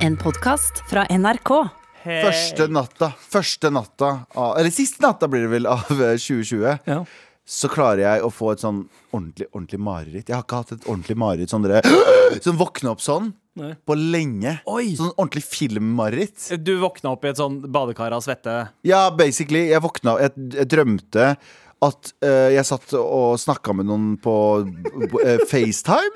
[0.00, 1.50] En podkast fra NRK.
[2.00, 7.02] Første natta, første natta av, Eller siste natta blir det vel av eh, 2020 Ja.
[7.44, 8.78] Så klarer jeg å få et sånn
[9.12, 11.82] ordentlig, ordentlig mareritt Jeg har ikke hatt et ordentlig mareritt Sånn dere
[12.46, 13.28] Som våkner opp sånn
[13.60, 13.74] Nei.
[13.84, 14.94] På lenge Oi.
[14.96, 18.56] Sånn ordentlig filmmareritt Du våkna opp i et sånn badekar av svette.
[18.88, 21.34] Ja, basically Jeg våkna, jeg, jeg drømte
[21.80, 26.12] at uh, jeg satt og snakket med noen på uh, FaceTime.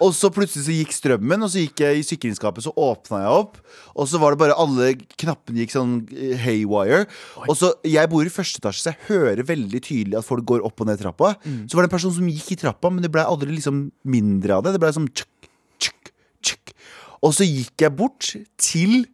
[0.00, 3.36] Og så plutselig så gikk strømmen Og så gikk jeg i sikringsskapet Så åpnet jeg
[3.42, 3.60] opp.
[3.94, 4.88] Og så var det bare alle
[5.20, 7.04] knappene gikk sånn eh, haywire.
[7.46, 10.66] Og så, jeg bor i første etasje Så jeg hører veldig tydelig at folk går
[10.66, 11.34] opp og ned trappa.
[11.44, 14.58] Så var det en person som gikk i trappa Men det ble aldri liksom mindre
[14.58, 14.74] av det.
[14.74, 15.50] Det ble sånn tsk,
[15.86, 16.76] tsk, tsk.
[17.22, 19.04] Og så gikk jeg bort til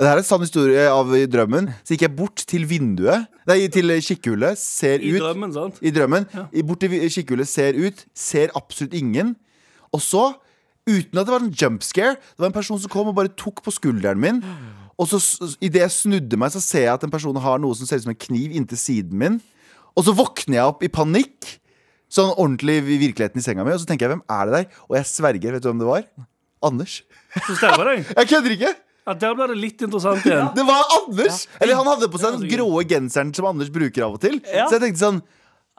[0.00, 1.66] det her er en sann historie av i drømmen.
[1.84, 5.80] Så gikk jeg bort til vinduet, nei, til kikkehullet, ser I ut drømmen, sant?
[5.84, 6.24] I drømmen.
[6.32, 6.46] Ja.
[6.64, 9.34] Bort til kikkehullet, ser ut, ser absolutt ingen.
[9.92, 10.30] Og så,
[10.88, 13.32] uten at det var en jump scare, det var en person som kom og bare
[13.36, 14.40] tok på skulderen min.
[15.00, 15.20] Og så
[15.60, 18.08] idet jeg snudde meg, så ser jeg at en person har noe som ser ut
[18.08, 19.40] som en kniv inntil siden min.
[19.96, 21.56] Og så våkner jeg opp i panikk.
[22.10, 23.76] Sånn ordentlig i virkeligheten i senga mi.
[23.76, 24.84] Og så tenker jeg, hvem er det der?
[24.88, 26.06] Og jeg sverger, vet du hvem det var?
[26.64, 27.02] Anders.
[27.46, 28.00] Så stemmer det.
[28.18, 28.72] Jeg kødder ikke!
[29.08, 30.50] Ja, der ble det litt interessant igjen.
[30.58, 31.44] Det var Anders!
[31.58, 34.40] Eller han hadde på seg den gråe genseren som Anders bruker av og til.
[34.44, 34.66] Ja.
[34.68, 35.22] Så jeg tenkte sånn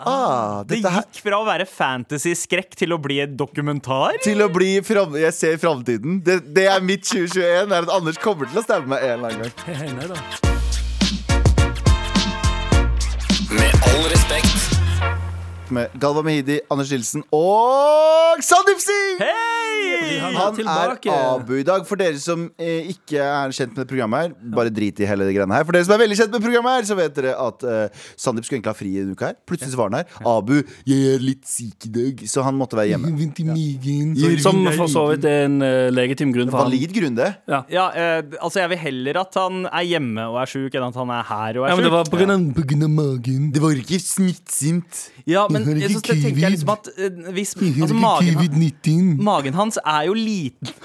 [0.01, 4.17] Ah, Det dette her gikk fra å være fantasy-skrekk til å bli et dokumentar.
[4.25, 6.23] Til å bli fram Jeg ser framtiden.
[6.25, 7.69] Det, det er mitt 2021.
[7.69, 9.53] Er at Anders kommer til å stemme meg en eller annen gang.
[9.77, 10.17] Hei, nei da.
[13.51, 14.70] Med all respekt.
[15.71, 19.21] Med Galva Mehidi, Anders Nilsen og Sandeep Singh!
[19.23, 19.61] Hei!
[20.21, 21.11] Han er er tilbake.
[21.13, 21.83] Abu i dag.
[21.87, 25.27] For dere som eh, ikke er kjent med det programmet her, bare drit i hele
[25.27, 25.65] det greiene her.
[25.67, 28.47] For dere som er veldig kjent med programmet her, så vet dere at eh, Sandeep
[28.47, 29.37] skulle egentlig ha fri en uke her.
[29.47, 30.19] Plutselig så var han her.
[30.33, 30.53] Abu,
[30.89, 33.13] jeg er litt syk i dag, så han måtte være hjemme.
[34.43, 36.71] Som for så vidt er en uh, legitim grunn for han.
[36.71, 37.29] Valid grunn, det.
[37.47, 40.99] Ja, eh, altså Jeg vil heller at han er hjemme og er sjuk, enn at
[40.99, 41.97] han er her og er Ja, men det sjuk.
[41.97, 43.49] var på grunn av, på grunn av magen.
[43.55, 45.05] Det var ikke smittsomt.
[45.29, 49.77] Ja, men Har jeg, så tenker jeg liksom at eh, hvis altså, magen, magen hans
[49.81, 50.67] er jo liten?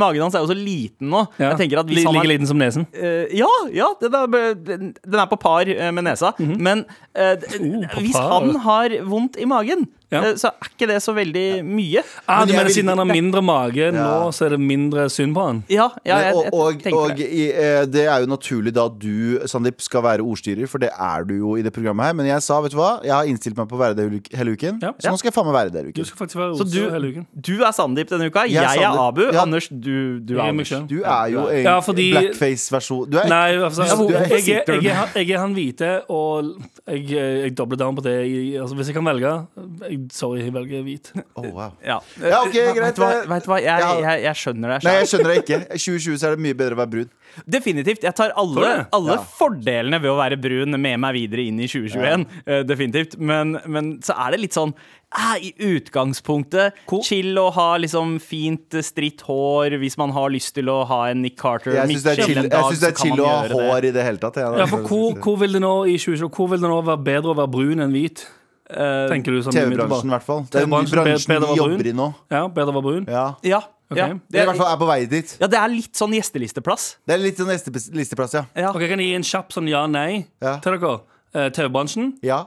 [0.00, 1.20] Magen hans er jo så liten nå.
[1.38, 1.52] Ja.
[1.52, 2.86] Jeg tenker at hvis han Like liten som nesen.
[2.96, 4.26] Uh, ja, ja den, er,
[4.66, 6.28] den er på par eh, med nesa.
[6.38, 6.58] Men -hmm.
[6.58, 6.78] Men
[7.14, 8.32] uh, Oh, hvis par.
[8.32, 10.20] han har vondt i magen, Ja.
[10.26, 12.02] eh, så er ikke det så veldig mye.
[12.26, 13.90] Ah, du mener vil- siden han har mindre mage Ja.
[13.92, 15.62] nå, så er det mindre synd på han?
[15.68, 17.28] Ja, ja jeg, og jeg, og, tenker og det.
[17.30, 20.90] i, eh, det er jo naturlig da at du, Sandeep, skal være ordstyrer, for det
[20.98, 22.12] er du jo i det programmet her.
[22.14, 24.50] Men jeg sa, vet du hva, jeg har innstilt meg på å være det hele
[24.56, 24.80] uken.
[24.82, 24.92] Ja.
[24.98, 26.06] Så nå skal jeg faen meg være det hele Du uken.
[26.10, 27.26] skal faktisk være Så ordstyrer du, hele uken.
[27.40, 29.22] du er Sandeep denne uka, Jeg jeg, er Abu.
[29.32, 29.42] Ja.
[29.42, 30.68] Anders, du, du er er Anders.
[30.90, 33.10] Du er jo en Ja, fordi- blackface-versjon.
[33.10, 35.54] Du er Nei, altså, Du- du er- jeg, jeg, jeg, er han- jeg er han
[35.54, 36.56] hvite, og
[36.88, 38.26] jeg, jeg dobler down på det.
[38.26, 41.12] Jeg, altså, hvis jeg kan velge jeg, Sorry, jeg velger hvit.
[41.40, 41.70] Oh, wow.
[41.84, 42.00] Ja.
[42.20, 42.82] Ja, ok, greit.
[42.90, 43.58] Vet du hva, vet du hva?
[43.64, 44.78] Jeg, jeg, jeg skjønner det.
[44.84, 45.58] Nei, jeg skjønner det ikke.
[45.64, 47.10] I 2020 så er det mye bedre å være brun.
[47.46, 48.02] Definitivt.
[48.02, 49.22] Jeg tar alle, alle Ja.
[49.38, 52.24] fordelene ved å være brun med meg videre inn i 2021.
[52.44, 53.14] eh, definitivt.
[53.22, 58.74] Men, men så er det litt sånn eh, I utgangspunktet chill å ha liksom fint
[58.74, 61.76] eh, stritt hår hvis man har lyst til å ha en Nick Carter.
[61.78, 63.92] Jeg syns det er chill, dag, det er chill å ha hår det.
[63.92, 64.40] i det hele tatt.
[64.42, 67.34] Ja, for hvor, hvor vil det nå i 2020 Hvor vil det nå være bedre
[67.34, 68.26] å være brun enn hvit?
[68.70, 70.44] Eh, Tenker du TV-bransjen, i hvert fall.
[70.50, 72.08] Det er den bransjen vi jobber i nå.
[72.30, 73.04] Ja, Beda Baboon.
[73.10, 73.26] Ja.
[73.42, 73.60] ja.
[73.90, 73.98] Okay.
[73.98, 74.20] ja.
[74.30, 75.32] Det, er i hvert fall er på vei dit.
[75.40, 76.84] ja, det er litt sånn gjestelisteplass.
[77.10, 78.44] Det er litt sånn gjestelisteplass, ja.
[78.54, 78.70] Ja.
[78.70, 80.58] Ok, Kan jeg gi en kjapp sånn ja-nei Ja.
[80.62, 80.92] til dere?
[81.34, 82.12] Uh, TV-bransjen.
[82.22, 82.44] Ja.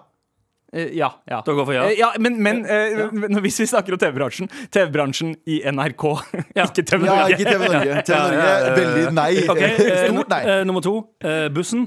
[0.73, 1.41] Uh, ja, ja.
[1.45, 1.83] Dere går for ja?
[1.85, 3.03] Uh, ja men, men eh,
[3.43, 6.05] hvis vi snakker om TV-bransjen TV-bransjen i NRK,
[6.63, 7.35] ikke TV ja, Norge.
[7.35, 7.99] ikke TV Norge.
[8.07, 8.71] TV Norge, ja, ja, ja.
[8.79, 9.27] veldig nei.
[9.51, 10.41] Ok, eh, Stort nei.
[10.47, 10.95] eh, Nummer to.
[11.23, 11.85] eh, bussen.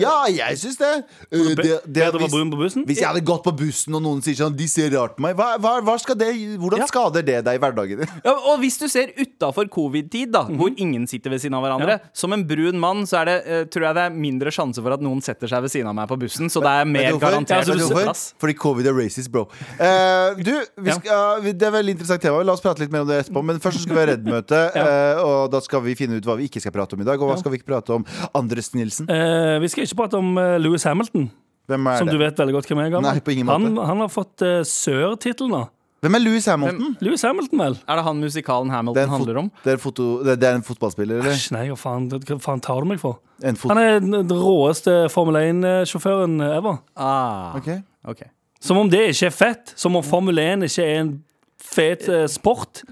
[0.00, 0.92] Ja, jeg syns det.
[1.32, 2.84] Uh, det, det det hvis, brun på bussen?
[2.88, 5.36] hvis jeg hadde gått på bussen og noen sier sånn De ser rart på meg,
[5.38, 6.86] hva, hva, hva skal det, hvordan Ja.
[6.90, 8.08] skader det deg i hverdagen din?
[8.24, 10.56] Ja, og hvis du ser utafor covid-tid, da Mhm.
[10.58, 13.64] hvor ingen sitter ved siden av hverandre Som en brun mann så er det, eh,
[13.70, 16.08] tror jeg det er mindre sjanse for at noen setter seg ved siden av meg
[16.08, 16.48] på bussen.
[16.50, 18.34] Så det er mer du garantert plass.
[18.40, 19.46] Fordi covid er racist, bro.
[19.80, 20.52] Uh, du,
[20.84, 22.42] vi skal, det er veldig interessant tema.
[22.44, 23.42] La oss prate litt mer om det etterpå.
[23.44, 26.48] Men først skal vi ha Redd-møte, eh, og da skal vi finne ut hva vi
[26.48, 27.20] ikke skal prate om i dag.
[27.20, 28.04] Og hva skal vi ikke prate om?
[28.34, 29.08] Andres Nilsen.
[29.10, 31.30] Eh, vi skal ikke prate om Louis Lewis Hamilton,
[31.70, 32.90] Hvem er som du vet veldig godt hvem er.
[32.92, 33.06] Gabriel.
[33.08, 33.70] Nei, på ingen måte.
[33.70, 35.62] han, han har fått uh, sør-tittel nå.
[36.04, 36.96] Hvem er Louis Hamilton?
[37.00, 37.76] Lewis Hamilton, vel?
[37.88, 39.46] Er det han musikalen er, Hamilton det handler om?
[39.62, 41.32] det, er en foto, det, det er en fotballspiller, eller?
[41.32, 43.22] Æsj, nei, hva faen, hva faen tar du meg for?
[43.40, 46.82] En Han er den råeste Formel 1-sjåføren ever.
[46.92, 47.80] Ah, Okay.
[48.04, 48.28] Okay.
[48.60, 49.72] Som om det ikke er fett.
[49.80, 51.14] Som om Formel 1 ikke er en
[51.60, 52.82] fet eh, sport.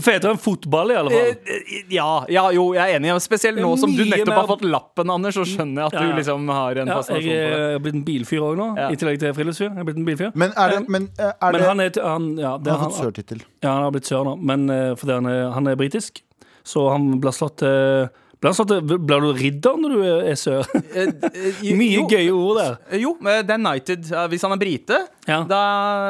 [0.00, 1.54] Fetere enn fotball, i alle Eh, fall.
[1.54, 3.10] eh, Ja, ja, jo, jeg er enig.
[3.20, 6.16] Spesielt nå som du nettopp har fått lappen, Anders, så skjønner jeg at Ja, du
[6.16, 7.58] liksom har en fascinasjon for det.
[7.58, 8.88] Jeg er blitt en bilfyr òg nå, Ja.
[8.90, 9.70] i tillegg til friluftsfyr.
[9.74, 10.32] Jeg er blitt en bilfyr.
[10.34, 13.14] Men er det, men, eh, er Men han er han, ja, det, Han har fått
[13.14, 13.42] sørtittel.
[13.62, 16.22] ja, han har blitt sør nå, men eh, fordi han er, han er britisk.
[16.64, 20.66] så han blir slått til blir, du ridder når du er sør?
[20.94, 22.76] Eh, eh, Mye jo, gøye ord der.
[22.92, 24.04] eh, Jo, den Knighted.
[24.30, 25.40] Hvis han er brite, Ja.
[25.44, 25.58] da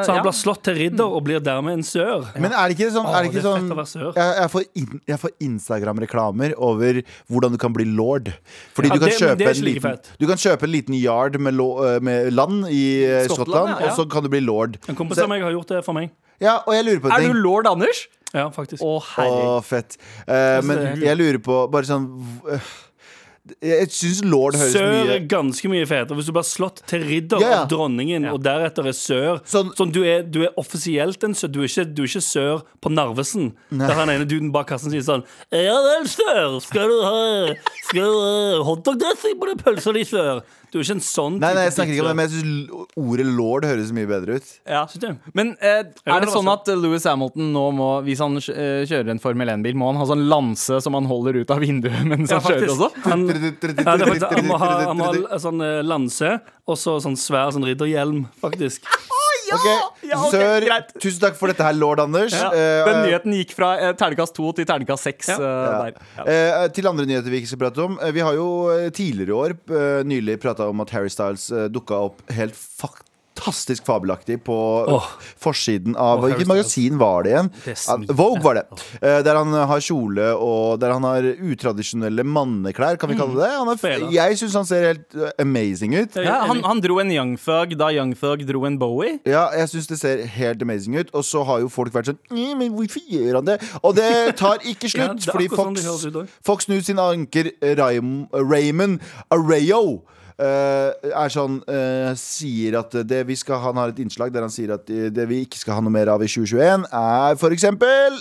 [0.05, 0.25] Så han ja.
[0.27, 2.27] blir slått til ridder og blir dermed en sør.
[2.37, 5.01] Men er det ikke sånn, er det ikke det er sånn jeg, jeg, får in,
[5.25, 8.29] får Instagram-reklamer over hvordan du kan bli lord.
[8.77, 11.53] Fordi Ja, du, kan det- kjøpe en liten, du kan kjøpe en liten yard med,
[11.57, 12.85] lo, med land i
[13.25, 13.91] Skottland, Skottland, ja, ja.
[13.91, 14.77] og så kan du bli lord.
[14.87, 16.11] En kompis av meg har gjort det for meg.
[16.39, 17.33] Ja, og jeg lurer på Er ting.
[17.33, 18.05] du lord Anders?
[18.35, 18.83] Ja, faktisk.
[18.85, 19.63] Å, Å, herregud.
[19.65, 19.97] fett.
[20.27, 22.05] Eh, men jeg lurer på bare sånn
[22.45, 22.69] øh,
[23.65, 26.13] Jeg syns lord høres Sør mye er ganske mye fetere.
[26.19, 27.59] Hvis du blir slått til ridder Ja, ja.
[27.63, 31.49] av dronningen, og deretter er sør Sånn- Sånn, du, er, du er offisielt en sør.
[31.55, 33.49] Du er ikke, du er ikke sør på Narvesen.
[33.73, 36.59] Der han ene duden bak kassen sier sånn Ja vel, sør.
[36.67, 37.55] Skal du ha
[37.89, 40.43] Skal du ha hotdog-dressing på den pølsa di, sør?
[40.69, 42.93] Du er ikke en sånn Nei, nei, jeg snakker ikke om det, men jeg syns
[43.01, 44.51] ordet lord høres mye bedre ut.
[44.69, 44.83] Ja.
[44.91, 45.31] Synes du?
[45.37, 49.13] Men eh, er det sånn at eh, Louis Hamilton nå må, hvis han eh, kjører
[49.15, 52.29] en Formel 1-bil, må han ha sånn lanse som han holder ut av vinduet mens
[52.33, 52.85] Ja, han kjører faktisk.
[52.85, 53.05] også?
[53.09, 56.35] Han, ja, det er faktisk, han må ha, han må ha sånn eh, lanse
[56.69, 58.85] og så sånn svær sånn ridderhjelm, faktisk.
[59.55, 59.65] Ok,
[60.09, 60.93] Ja, okay, Sør, greit.
[61.01, 62.35] tusen takk for dette her, lord Anders.
[62.35, 62.49] Ja.
[62.53, 65.91] Eh, Den nyheten gikk fra eh, terningkast 2 til terningkast 6 Ja.
[66.17, 66.23] Ja.
[66.25, 67.99] Eh, til andre nyheter vi ikke skal prate om.
[68.01, 71.49] Eh, vi har jo eh, tidligere i år eh, nylig prata om at Harry Styles
[71.51, 72.55] uh, dukka opp helt
[73.39, 75.03] fantastisk fabelaktig på oh.
[75.37, 77.49] forsiden av Hvilket oh, magasin var det igjen?
[77.65, 78.63] Det Vogue var det.
[79.01, 83.49] Eh, der han har kjole og der han har utradisjonelle manneklær, kan vi kalle det.
[83.55, 86.19] Han har, jeg syns han ser helt eh, amazing ut.
[86.19, 89.19] Ja, han, han dro en Young Thug da Young Thug dro en Bowie.
[89.29, 91.13] Ja, jeg syns det ser helt amazing ut.
[91.13, 93.59] Og så har jo folk vært sånn «Mm, Men hvorfor gjør han det?
[93.81, 95.25] Og det tar ikke slutt.
[95.25, 96.39] er fordi sånn Fox.
[96.45, 99.03] Fox News sin anker Raymond
[99.33, 100.15] Arrayo eh,
[100.45, 104.71] er sånn eh, Sier at det vi skal Han har et innslag der han sier
[104.77, 108.19] at eh, det vi ikke skal ha noe mer av i 2021, er for eksempel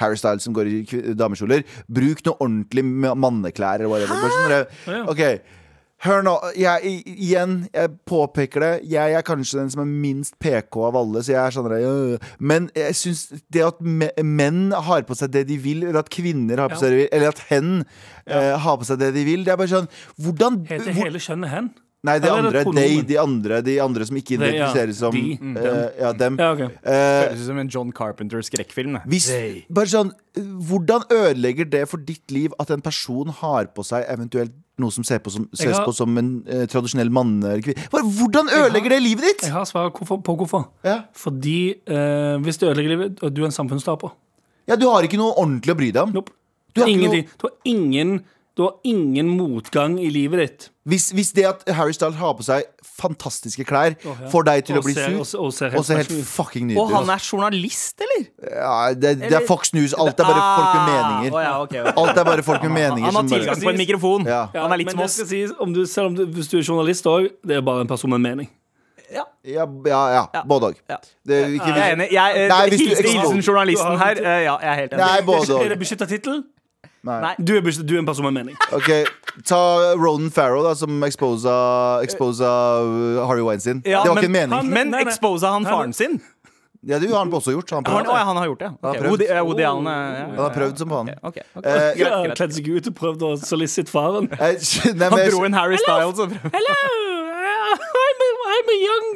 [0.00, 1.62] Harry Styles som går i damekjoler.
[1.88, 4.66] Bruk noe ordentlig manneklær eller whatever.
[4.84, 5.06] Sånn.
[5.08, 5.22] OK.
[6.02, 8.70] Hør nå, jeg, igjen, jeg påpeker det.
[8.90, 12.24] Jeg er kanskje den som er minst PK av alle, så jeg er sånn øh.
[12.42, 13.20] Men jeg syns
[13.54, 16.82] det at menn har på seg det de vil, eller at kvinner har på Ja.
[16.82, 17.70] seg det de vil, eller at hen
[18.26, 19.88] eh, har på seg det de vil, det er bare sånn
[20.18, 21.70] Hvordan Heter hvor, hele kjønnet hen?
[22.02, 22.82] Nei, de eller er det andre.
[22.82, 23.60] De, de andre.
[23.62, 24.70] De andre som ikke Det, ja.
[24.98, 26.38] som De, eh, Ja, dem.
[26.40, 26.72] Ja, okay.
[26.82, 28.98] uh, Høres ut som en John Carpenter-skrekkfilm.
[29.70, 30.10] bare sånn,
[30.66, 35.04] hvordan ødelegger det for ditt liv at en person har på seg eventuelt noe som
[35.04, 37.84] ser på som, ses har- på som en eh, tradisjonell mann eller kvinne?
[37.92, 39.42] Hvordan ødelegger det livet ditt?
[39.48, 40.68] Jeg har svar på hvorfor.
[40.84, 41.02] Ja.
[41.12, 44.14] Fordi eh, hvis det ødelegger livet, du er en samfunnstaper
[44.70, 46.12] ja, du har ikke noe ordentlig å bry deg om.
[46.14, 46.30] Nope.
[46.72, 47.22] Du har ikke noe...
[47.36, 48.12] Du har ingen
[48.56, 50.64] Du har ingen motgang i livet ditt.
[50.84, 54.28] Hvis, hvis det at Harry Styles har på seg fantastiske klær, oh, ja.
[54.28, 56.00] får deg til Og å bli ser- og sur, ser- og ser og helt ser
[56.02, 58.26] helt fucking Og nydelig han er journalist, eller?
[58.52, 59.94] ja, det, det er Fox News.
[59.94, 61.32] Alt er bare folk med meninger.
[61.38, 61.94] Oh, ja, okay, okay.
[62.04, 63.06] Alt er bare folk med meninger.
[63.08, 64.26] Han har som tilgang på en mikrofon.
[64.28, 64.42] Ja.
[64.54, 65.16] Ja, Han er litt som oss.
[65.32, 67.88] sies, om du, selv om du, hvis du er journalist òg, det er bare en
[67.88, 68.50] person med mening.
[69.12, 70.02] Ja, Ja, ja,
[70.32, 70.42] ja.
[70.48, 70.76] Både òg.
[70.88, 70.96] ja.
[71.24, 72.10] Ikke- Jeg er enig.
[72.12, 74.16] Jeg, eh, Nei, hvis hilsen, journalisten her.
[74.20, 75.04] eh, Ja, jeg er helt enig.
[75.06, 76.44] Nei, både Er det beskytta tittel?
[77.02, 77.34] Nei.
[77.42, 78.56] Du, er du er en person med mening.
[78.78, 78.90] Ok,
[79.48, 79.58] Ta
[79.98, 81.54] Ronan Farrow, da, som exposa,
[82.04, 82.50] exposa
[83.26, 83.82] Harry Wayne Weinstein.
[83.84, 84.54] Ja, det var men ikke en mening.
[84.58, 85.10] han- Men Nei, nei.
[85.10, 86.20] exposa han faren sin?
[86.84, 87.70] Ja, det har han også gjort.
[87.70, 88.68] Han, Han, ja, han har gjort det?
[88.82, 89.10] Han har prøvd.
[89.10, 91.10] Woody, Woody Allen eh, ja, han har prøvd som faen.
[91.22, 91.66] Ok, ok.
[91.66, 92.08] Eh, Ja.
[92.34, 94.26] Kledd seg ut og prøvd å solicit faren.
[94.34, 94.58] Eh,
[94.98, 96.74] nei, Han dro inn Harry Styles og prøvde Hello,
[98.02, 99.11] I'm a, I'm a young.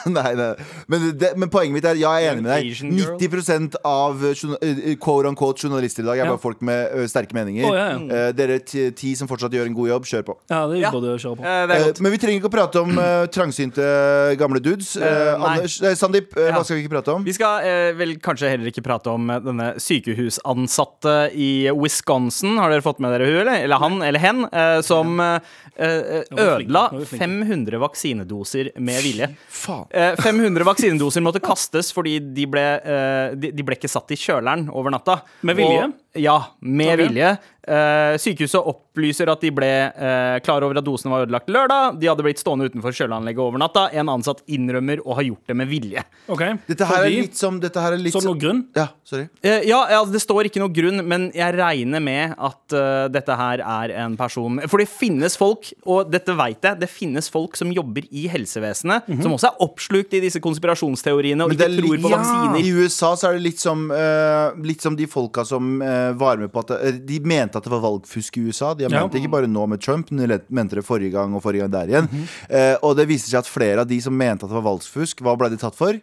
[0.18, 0.54] Nei, nei.
[0.88, 3.18] Men, det, men poenget mitt er ja, jeg er enig med deg.
[3.20, 6.30] 90% av journa- eh, quote unquote journalister i dag er Ja.
[6.32, 7.64] bare folk med ø, sterke meninger.
[7.68, 7.98] Oh, ja, ja.
[8.28, 10.36] Uh, dere ti, ti som fortsatt gjør en god jobb, kjør på.
[10.50, 10.90] Ja, det Ja.
[10.94, 11.44] både å kjøre på.
[11.44, 13.84] uh, Det er Eh, men vi trenger ikke å prate om uh, trangsynte
[14.40, 14.96] gamle dudes.
[14.96, 15.56] Eh, Eh, nei.
[15.56, 16.52] Anders, eh, Sandeep, eh, Ja.
[16.56, 17.24] hva skal vi ikke prate om?
[17.24, 22.56] Vi skal eh, vel kanskje heller ikke prate om eh, denne sykehusansatte i Wisconsin.
[22.58, 23.64] Har dere fått med dere hun, eller?
[23.66, 25.40] Eller han eller hen, eh, som eh,
[25.76, 27.26] eh, er ødela nå er vi flinke.
[27.26, 29.30] 500 vaksinedoser med vilje.
[29.50, 29.86] Faen.
[29.90, 34.18] Eh, 500 vaksinedoser måtte kastes fordi de ble, eh, de, de ble ikke satt i
[34.20, 35.20] kjøleren over natta.
[35.42, 35.88] Med vilje?
[35.88, 37.06] Og, ja, med okay.
[37.08, 37.38] vilje.
[37.70, 42.00] Uh, sykehuset opplyser at de ble uh, klar over at dosene var ødelagt lørdag.
[42.00, 43.84] De hadde blitt stående utenfor kjøleanlegget over natta.
[43.94, 46.02] En ansatt innrømmer å ha gjort det med vilje.
[46.32, 48.64] Ok, Dette her er litt som dette her er litt Så som- noe grunn?
[48.74, 49.28] Ja, sorry.
[49.44, 52.76] Uh, ja, altså, det står ikke noe grunn, men jeg regner med at
[53.12, 57.28] dette her er en person For det finnes folk, og dette veit jeg, det finnes
[57.30, 61.96] folk som jobber i helsevesenet, som også er oppslukt i disse konspirasjonsteoriene og ikke tror
[62.02, 62.16] på ja.
[62.16, 62.60] vaksiner.
[62.62, 65.80] I USA så er det litt som, eh, litt som de folka som
[66.20, 66.72] var med på at
[67.06, 68.74] De mente at det var valgfusk i USA.
[68.74, 69.00] De har Ja.
[69.02, 71.64] ment det ikke bare nå med Trump, men de mente det forrige gang og forrige
[71.66, 72.08] gang der igjen.
[72.10, 72.28] Mhm.
[72.50, 75.20] Eh, og det viste seg at flere av de som mente at det var valgfusk,
[75.24, 75.94] hva ble de tatt for?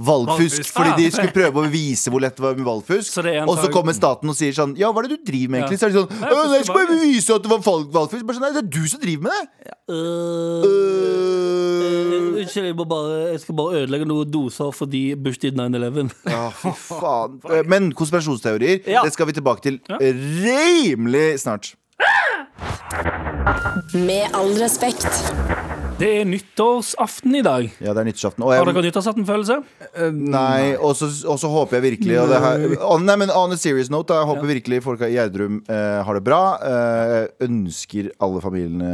[0.00, 0.40] Valgfusk.
[0.40, 0.72] Valgfusk.
[0.72, 1.10] Fordi de Ah.
[1.14, 3.10] skulle prøve å vise hvor lett det var med valgfusk.
[3.12, 5.60] Så Og så kommer staten og sier sånn Ja, hva er det du driver med,
[5.62, 5.78] egentlig?
[5.78, 5.82] Ja.
[5.82, 8.26] Så er de sånn Nei, «Øh, Jeg skal bare vise at det var valgfusk.
[8.26, 9.44] Bare sånn, Nei, det er du som driver med det.
[9.90, 12.40] Øh, Øh.
[12.40, 16.10] Unnskyld, jeg, bare, jeg skal bare ødelegge noen doser fordi Bush did 9-11.
[16.26, 17.40] Ja, fy faen.
[17.50, 19.02] Eh, Men konspirasjonsteorier, Ja.
[19.04, 21.74] det skal vi tilbake til rimelig snart.
[23.94, 25.06] Med all respekt.
[26.00, 27.66] Det er nyttårsaften i dag.
[27.84, 28.40] Ja, det er nyttårsaften.
[28.46, 29.56] Og Har jeg, dere nyttårsaftenfølelse?
[30.16, 33.52] nei, og så og så håper jeg virkelig og det her, on, nei, men on
[33.52, 36.40] a serious note, jeg håper virkelig folk i Gjerdrum eh, har det bra.
[36.64, 38.92] Eh, ønsker alle familiene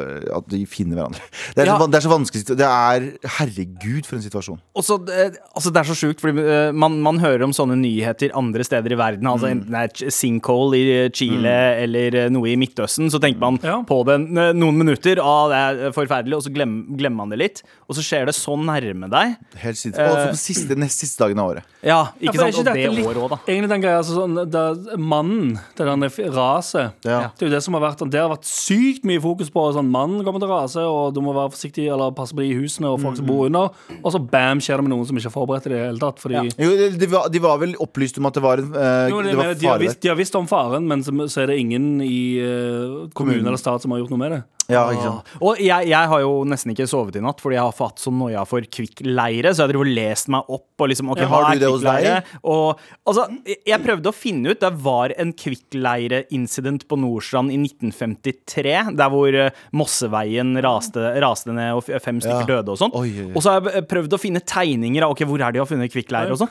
[0.00, 1.20] eh, at de finner hverandre.
[1.54, 1.76] Det er, Ja.
[1.80, 3.06] så, det er så vanskelig Det er
[3.38, 4.60] Herregud, for en situasjon.
[4.76, 7.76] Og så, eh, altså det er så sjukt, fordi eh, man, man hører om sånne
[7.80, 9.26] nyheter andre steder i verden.
[9.28, 9.58] Altså Mm.
[9.58, 11.52] Enten det er ch- sinkhole i eh, Chile
[11.84, 13.82] eller eh, noe i Midtøsten, så tenker man Ja.
[13.84, 15.20] på det n- noen minutter.
[15.20, 17.62] Ah, det er forferdelig, og så glem, glemmer man det litt.
[17.88, 19.36] Og så skjer det så nærme deg.
[19.60, 19.98] Helt sint.
[19.98, 21.64] Og så på siste, nest siste dagen av året.
[21.82, 22.58] Ja, ikke Ja, for er sant?
[22.58, 23.38] Og det dette litt- året òg, da.
[23.48, 24.54] Egentlig den greia, altså sånn, det
[24.94, 27.30] er Mannen, det der f- raset Ja.
[27.36, 29.90] Det er jo det som har vært Det har vært sykt mye fokus på sånn
[29.90, 32.86] Mannen kommer til å rase, og du må være forsiktig eller passe på de husene
[32.86, 33.70] og folk som bor under.
[34.02, 36.18] Og så bam, skjer det med noen som ikke er forberedt i det hele tatt.
[36.18, 39.08] Fordi Jo, de, de, var, de var vel opplyst om at det var en eh,
[39.10, 41.02] Jo, det Det var mener, de, har fare visst, de har visst om faren, men
[41.02, 44.32] så, så er det ingen i eh, kommune eller stat som har gjort noe med
[44.32, 44.42] det.
[44.72, 45.32] Ja, ikke sant.
[45.44, 48.12] Og jeg, jeg har jo nesten ikke sovet i natt fordi jeg har fått så
[48.14, 49.52] noia for kvikkleire.
[49.52, 51.68] Så jeg har drivet og lest meg opp Og liksom, ok, Ja, har du det
[51.70, 52.22] hos kvikkleire?
[52.50, 53.26] Og altså,
[53.68, 58.74] jeg prøvde å finne ut Det var en kvikkleire-incident på Nordstrand i 1953.
[58.98, 62.48] Der hvor eh, Mosseveien raste, raste ned og fem stykker Ja.
[62.56, 62.94] døde og sånn.
[63.34, 65.92] Og så har jeg prøvd å finne tegninger av ok, hvor er de har funnet
[65.92, 66.50] kvikkleire og sånn.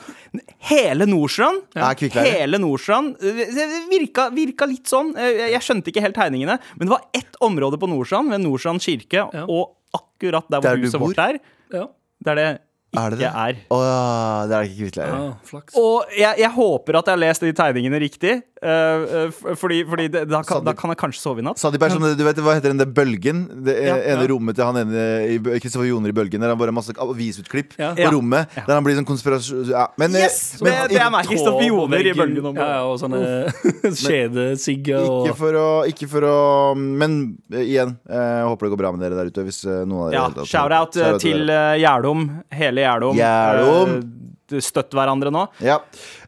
[0.70, 1.90] Hele Nordstrand Ja.
[2.24, 5.14] Hele Nordstrand eh, virka, virka litt sånn.
[5.18, 8.80] Eh, Jeg skjønte ikke helt tegningene, men det var ett område på Nordstrand, ved Nordstrand
[8.80, 9.44] kirke, Ja.
[9.48, 11.08] og akkurat der hvor Der du huset bor?
[11.08, 11.38] vårt er,
[11.72, 11.86] Ja,
[12.24, 12.58] der det
[12.96, 13.34] Er det ikke det?
[13.34, 13.54] er.
[13.70, 15.14] Å ja, det er ikke kvittleire.
[15.18, 15.74] ja flaks.
[15.76, 20.40] Og jeg, jeg håper at jeg har lest de tegningene riktig, fordi, fordi det, da,
[20.46, 21.60] kan, da kan jeg kanskje sove i natt.
[21.60, 23.44] Er som du vet, Hva heter den der bølgen?
[23.66, 24.28] Det Ja, ene ja.
[24.30, 26.40] rommet til han ene i Kristoffer Joner i Bølgen.
[26.40, 27.92] Der han bare har masse avisutklipp Ja.
[27.94, 28.10] på Ja.
[28.14, 28.48] rommet.
[28.66, 29.68] Der han blir sånn konspirasjon...
[29.70, 30.60] Ja, men, eh, Yes!
[30.62, 32.54] men Det, det er meg, Kristoffer Joner i bølgen.
[32.56, 33.52] ja, og sånne
[34.00, 36.38] skjedesigge og ikke for å, ikke for å
[36.76, 37.18] Men
[37.52, 39.44] eh, igjen, eh, jeg håper det går bra med dere der ute.
[39.46, 42.26] Hvis eh, noen av dere Ja, Shout-out eh, til eh, Gjerdom.
[42.54, 43.18] Hele Gjerdom.
[43.20, 44.33] Gjerdom.
[44.60, 45.46] Støtt hverandre nå.
[45.64, 45.78] Ja.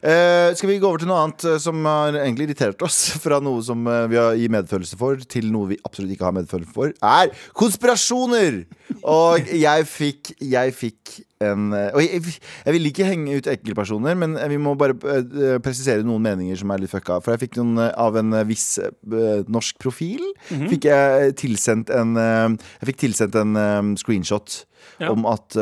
[0.01, 2.97] Eh, skal vi gå over til noe annet eh, som har egentlig irritert oss?
[3.23, 6.33] Fra noe som eh, vi har gir medfølelse for, til noe vi absolutt ikke har
[6.39, 8.63] medfølelse for, er konspirasjoner!
[9.03, 11.11] Og jeg fikk Jeg fikk
[11.43, 12.21] en eh, Og jeg,
[12.65, 14.95] jeg vil ikke henge ut enkeltpersoner, men vi må bare
[15.61, 17.19] presisere noen meninger som er litt fucka.
[17.21, 18.79] For jeg fikk noen av en viss
[19.45, 20.23] norsk profil.
[20.49, 24.63] Fikk jeg tilsendt en Jeg fikk tilsendt en screenshot
[24.97, 25.11] Ja.
[25.11, 25.53] om at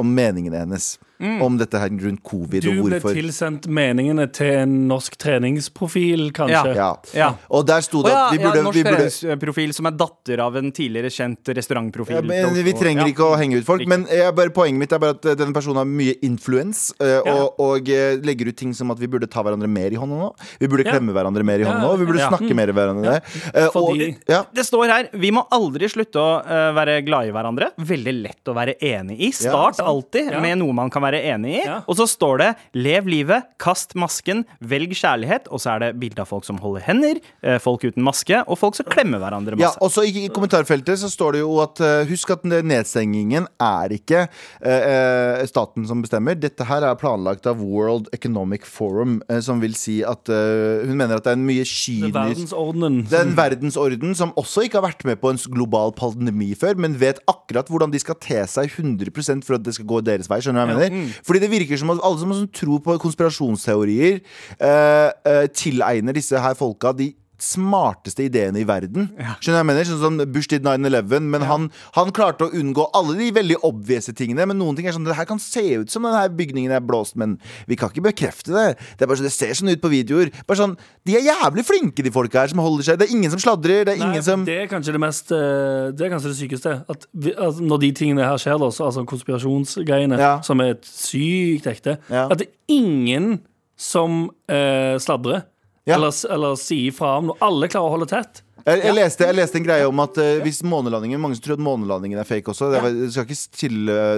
[0.00, 0.94] Om meningene hennes.
[1.18, 3.14] Om dette her rundt covid Du og ble hvorfor.
[3.16, 6.74] tilsendt meningene til en norsk treningsprofil, kanskje.
[6.76, 6.90] Ja.
[7.16, 7.28] Ja.
[7.50, 10.42] Og der sto det ja, at vi ja, burde, norsk burde treningsprofil som er datter
[10.44, 12.18] av en tidligere kjent restaurantprofil.
[12.18, 13.86] ja, men Vi trenger ikke å henge ut folk.
[13.88, 16.92] Men jeg, bare, poenget mitt er bare at eh, denne personen har mye influens.
[17.00, 17.32] eh, Ja.
[17.32, 20.16] og, og eh, legger ut ting som at vi burde ta hverandre mer i hånda
[20.20, 20.30] nå.
[20.60, 20.92] Vi burde Ja.
[20.92, 21.96] klemme hverandre mer i Ja, hånda nå.
[21.98, 22.28] Vi burde ja.
[22.28, 23.16] snakke mer i hverandre.
[23.54, 24.42] Eh, Fordi- og, ja.
[24.52, 27.70] Det står her vi må aldri slutte å eh, være glad i hverandre.
[27.78, 29.30] Veldig lett å være enig i.
[29.32, 30.40] Start alltid Ja.
[30.40, 31.64] med noe man kan være enig i.
[31.64, 31.80] Ja.
[31.86, 35.46] Og så står det 'lev livet, kast masken, velg kjærlighet'.
[35.50, 38.58] Og så er det bilde av folk som holder hender, eh, folk uten maske, og
[38.58, 39.62] folk som klemmer hverandre masse.
[39.62, 43.46] Ja, og også i i kommentarfeltet så står det jo at eh, Husk at nedstengingen
[43.62, 46.38] er ikke eh, eh, staten som bestemmer.
[46.38, 50.96] Dette her er planlagt av World Economic Forum, eh, som vil si at eh, Hun
[50.98, 52.98] mener at det er en mye kynisk verdensordenen.
[53.10, 56.78] Det er en verdensorden som også ikke har vært med på en global pandemi før,
[56.80, 60.30] men vet akkurat hvordan de skal te seg 100% for at det skal gå deres
[60.30, 60.40] vei.
[60.44, 60.95] Skjønner du hva jeg mener?
[61.26, 64.20] Fordi det virker som at alle som, som tror på konspirasjonsteorier,
[64.60, 67.12] eh, eh, tilegner disse her folka de
[67.42, 69.08] smarteste ideene i verden.
[69.42, 69.84] Skjønner jeg mener?
[69.88, 74.08] Sånn som Bush did 9-11, men han, han klarte å unngå alle de veldig obvious
[74.16, 74.46] tingene.
[74.48, 77.16] Men noen ting er sånn Det her kan se ut som denne bygningen er blåst,
[77.20, 77.36] men
[77.68, 78.66] vi kan ikke bekrefte det.
[78.96, 80.32] Det, er bare, sånn- det ser sånn ut på videoer.
[80.48, 80.76] Bare sånn,
[81.06, 82.98] De er jævlig flinke, de folka her som holder seg.
[83.00, 83.84] Det er ingen som sladrer.
[83.86, 86.38] Det er Nei, ingen som det er kanskje det mest eh, Det er kanskje det
[86.40, 86.72] sykeste.
[86.90, 90.32] At vi, altså, når de tingene her skjer, da, altså konspirasjonsgreiene, Ja.
[90.42, 92.26] som er sykt ekte, Ja.
[92.30, 93.40] at det er ingen
[93.76, 95.44] som eh, sladrer.
[95.86, 95.94] Ja.
[95.94, 97.38] Eller, eller si fra om noe.
[97.46, 98.42] Alle klarer å holde tett.
[98.66, 101.54] Jeg, jeg, leste, jeg leste en greie om at uh, hvis månelandingen Mange som tror
[101.54, 102.72] at månelandingen er fake også.
[102.72, 103.76] Det, var- skal ikke til,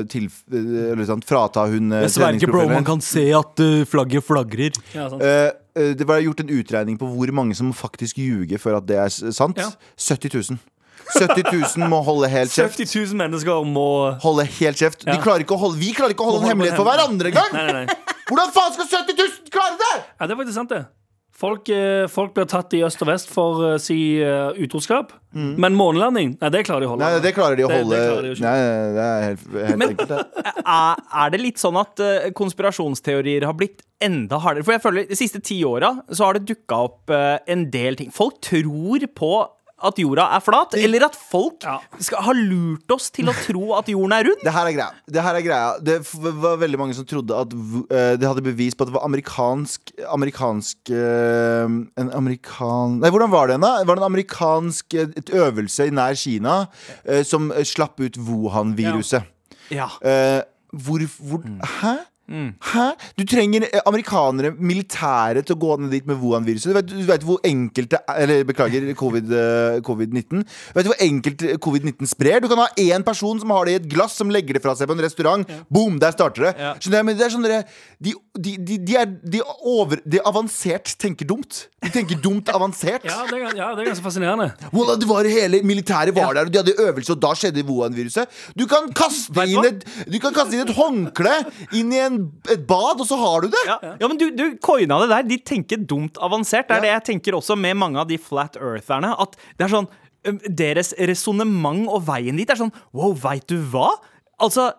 [0.09, 2.87] til, eller sånn, frata hun eh, treningsprofilen.
[2.89, 3.61] kan se at
[3.91, 4.79] flagget flagrer.
[4.97, 5.21] Ja, sant?
[5.21, 8.89] Eh, eh, det var gjort en utregning på hvor mange som faktisk ljuger for at
[8.89, 9.61] det er sant.
[9.61, 9.69] Ja.
[10.01, 10.59] 70 000.
[11.13, 12.81] 70 000 må holde helt kjeft.
[12.81, 13.85] 70 000 mennesker må
[14.25, 15.05] Holde helt kjeft.
[15.05, 15.21] De Ja.
[15.25, 17.93] klarer ikke å holde, vi klarer ikke å holde en hemmelighet for hverandre engang!
[18.29, 19.95] Hvordan faen skal 70 000 klare det?!
[20.19, 20.83] Ja, det er faktisk sant, det.
[21.39, 25.13] Folk, eh, folk blir tatt i øst og vest for uh, si uh, utroskap.
[25.39, 27.05] Men månelanding, nei, det klarer de å holde.
[27.05, 27.13] Mm.
[27.15, 28.23] Nei, det klarer de å Det- det holde.
[28.35, 28.43] de.
[28.43, 28.57] Nei,
[28.97, 30.09] det er helt, helt enkelt.
[30.09, 30.55] det.
[30.67, 34.65] er, det litt sånn at uh, konspirasjonsteorier har blitt enda hardere?
[34.67, 38.11] For jeg føler De siste ti åra så har det dukka opp en del ting.
[38.15, 39.33] Folk tror på
[39.79, 41.77] at jorda er flat, eller at folk Ja.
[42.03, 44.43] skal, har lurt oss til å tro at jorden er rund.
[44.43, 44.91] Det her er greia.
[45.07, 45.99] Det her er greia Det
[46.43, 49.93] var veldig mange som trodde at eh, De hadde bevis på at det var amerikansk
[50.11, 52.99] Amerikansk uh, En amerikan...
[53.03, 53.73] Nei, hvordan var det da?
[53.83, 56.57] Det var en amerikansk eh, et øvelse nær Kina
[57.07, 59.23] uh, som slapp ut Wuhan-viruset.
[59.71, 59.89] Ja.
[60.03, 60.41] Eh,
[60.73, 61.43] hvor, hvor
[61.81, 61.95] Hæ?
[62.29, 62.87] Hæ?
[63.19, 66.69] Du trenger eh, amerikanere, militære, til å gå ned dit med Wuhan-viruset.
[66.71, 69.83] Du, vet- du vet hvor enkelt er Eller beklager, covid-19.
[69.87, 70.45] covid-19.
[70.77, 72.41] vet du hvor enkelt eh, covid-19 sprer?
[72.45, 74.75] Du kan ha én person som har det i et glass, som legger det fra
[74.79, 75.49] seg på en restaurant.
[75.73, 76.55] Boom, der starter det.
[76.61, 76.75] Ja.
[76.79, 77.09] Skjønner jeg?
[77.11, 77.65] Men det er sånn dere-
[77.99, 81.65] de, de, de, de, er, de, over, de avansert tenker dumt.
[81.83, 83.05] De tenker dumt avansert.
[83.09, 84.51] Ja, det er, ja, det er ganske fascinerende.
[84.73, 88.31] Well, det var hele Militæret var der, og de hadde øvelse, og da skjedde Wuhan-viruset.
[88.55, 91.33] Du Du kan kaste inn et håndkle
[91.77, 92.18] inn i en,
[92.53, 93.63] et bad, og så har du det.
[93.67, 95.23] Ja, ja, men du, du coina det der.
[95.31, 96.69] De tenker dumt avansert.
[96.69, 96.87] Det er Ja.
[96.87, 99.15] det jeg tenker også med mange av de flat eartherne.
[99.19, 99.89] At det er sånn
[100.51, 103.93] Deres resonnement og veien dit er sånn Wow, veit du hva?
[104.43, 104.73] Altså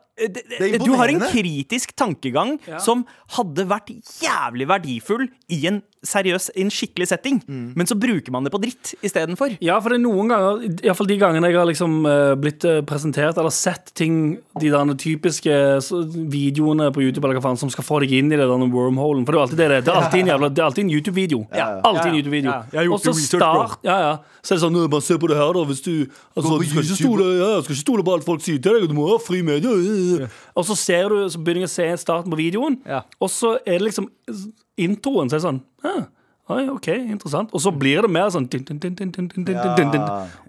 [0.83, 3.05] du har en kritisk tankegang som
[3.37, 3.91] hadde vært
[4.23, 7.73] jævlig verdifull i en seriøs, i en skikkelig setting, Mm.
[7.75, 9.57] men så bruker man det på dritt istedenfor.
[9.59, 12.79] Ja, for det er noen ganger, iallfall de gangene jeg har liksom eh, blitt eh,
[12.87, 15.51] presentert eller sett ting, de der typiske
[16.31, 19.25] videoene på YouTube eller hva faen, som skal få deg inn i det der wormholen.
[19.27, 19.67] For det er alltid det.
[19.69, 19.81] det er.
[19.81, 21.41] Det er alltid en, jævla, det er alltid en YouTube-video.
[21.51, 22.19] Ja, Alltid en Ja, ja.
[22.21, 22.51] YouTube-video.
[22.73, 24.13] Ja, Og så start, ja, ja.
[24.41, 25.63] Så er det sånn «Nå, Bare se på det her, da.
[25.67, 25.91] Hvis du
[26.35, 28.87] altså, Du skal ikke, stole, ja, skal ikke stole på alt folk sier til deg.
[28.87, 29.69] Du må ha fri media.
[30.55, 33.01] Og så ser du, så begynner jeg å se starten på videoen, Ja.
[33.19, 34.09] og så er det liksom
[34.77, 35.29] introen.
[35.29, 36.07] Så er det sånn ah,
[36.49, 37.51] Oi, OK, interessant.
[37.53, 38.47] Og så blir det mer sånn.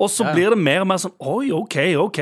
[0.01, 2.21] Og så blir det mer og mer sånn Oi, OK, OK.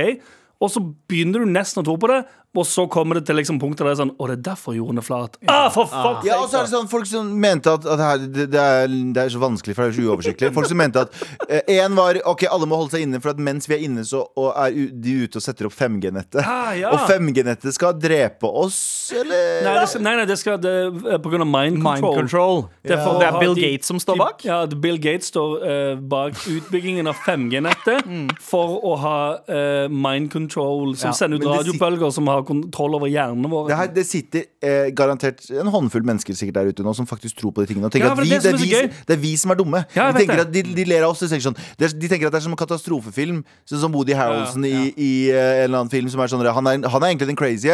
[0.58, 2.24] Og så begynner du nesten å tro på det,
[2.58, 4.74] og så kommer det til liksom punktet der det er sånn Å, det er derfor
[4.76, 5.38] jorden er flat.
[5.48, 8.06] Ah, for fuck Ja, og så er det sånn Folk som mente at, at det,
[8.08, 10.50] her, det, det, er, det er så vanskelig, for det er så uoversiktlig.
[10.56, 13.68] Folk som mente at én var OK, alle må holde seg inne, for at mens
[13.70, 16.40] vi er inne, så og er u- de ute og setter opp 5G-nettet.
[16.44, 16.90] Ah, ja.
[16.94, 18.78] Og 5G-nettet skal drepe oss,
[19.16, 19.62] eller?
[19.66, 20.74] Nei, det skal, nei, nei, det skal det
[21.14, 22.16] er på grunn av mind Mind control.
[22.22, 22.62] control.
[22.82, 24.44] Det er, for Det er Bill de- Gates som står de- bak?
[24.48, 29.18] Ja, det- Bill Gates står eh, bak utbyggingen av 5G-nettet for å ha
[29.48, 33.10] eh, mind control, som Ja, sender ut men det si- radiobølger som har kontroll over
[33.12, 33.68] hjernen vår.
[33.70, 37.38] Det, her, det sitter eh, garantert en håndfull mennesker sikkert der ute nå som faktisk
[37.42, 37.90] tror på de tingene.
[37.90, 39.60] Og tenker Ja, at vi, det det, er er vi, det er vi som er
[39.60, 39.84] dumme.
[39.96, 41.22] Ja, de, tenker at de, de ler av oss.
[41.24, 43.42] De tenker, sånn, de, de tenker at det er som en katastrofefilm.
[43.68, 44.88] Sånn som Woody Harroldson Ja, ja.
[44.88, 46.10] i, i uh, en eller annen film.
[46.12, 47.70] Som er sånn, han, er, han er egentlig den crazy,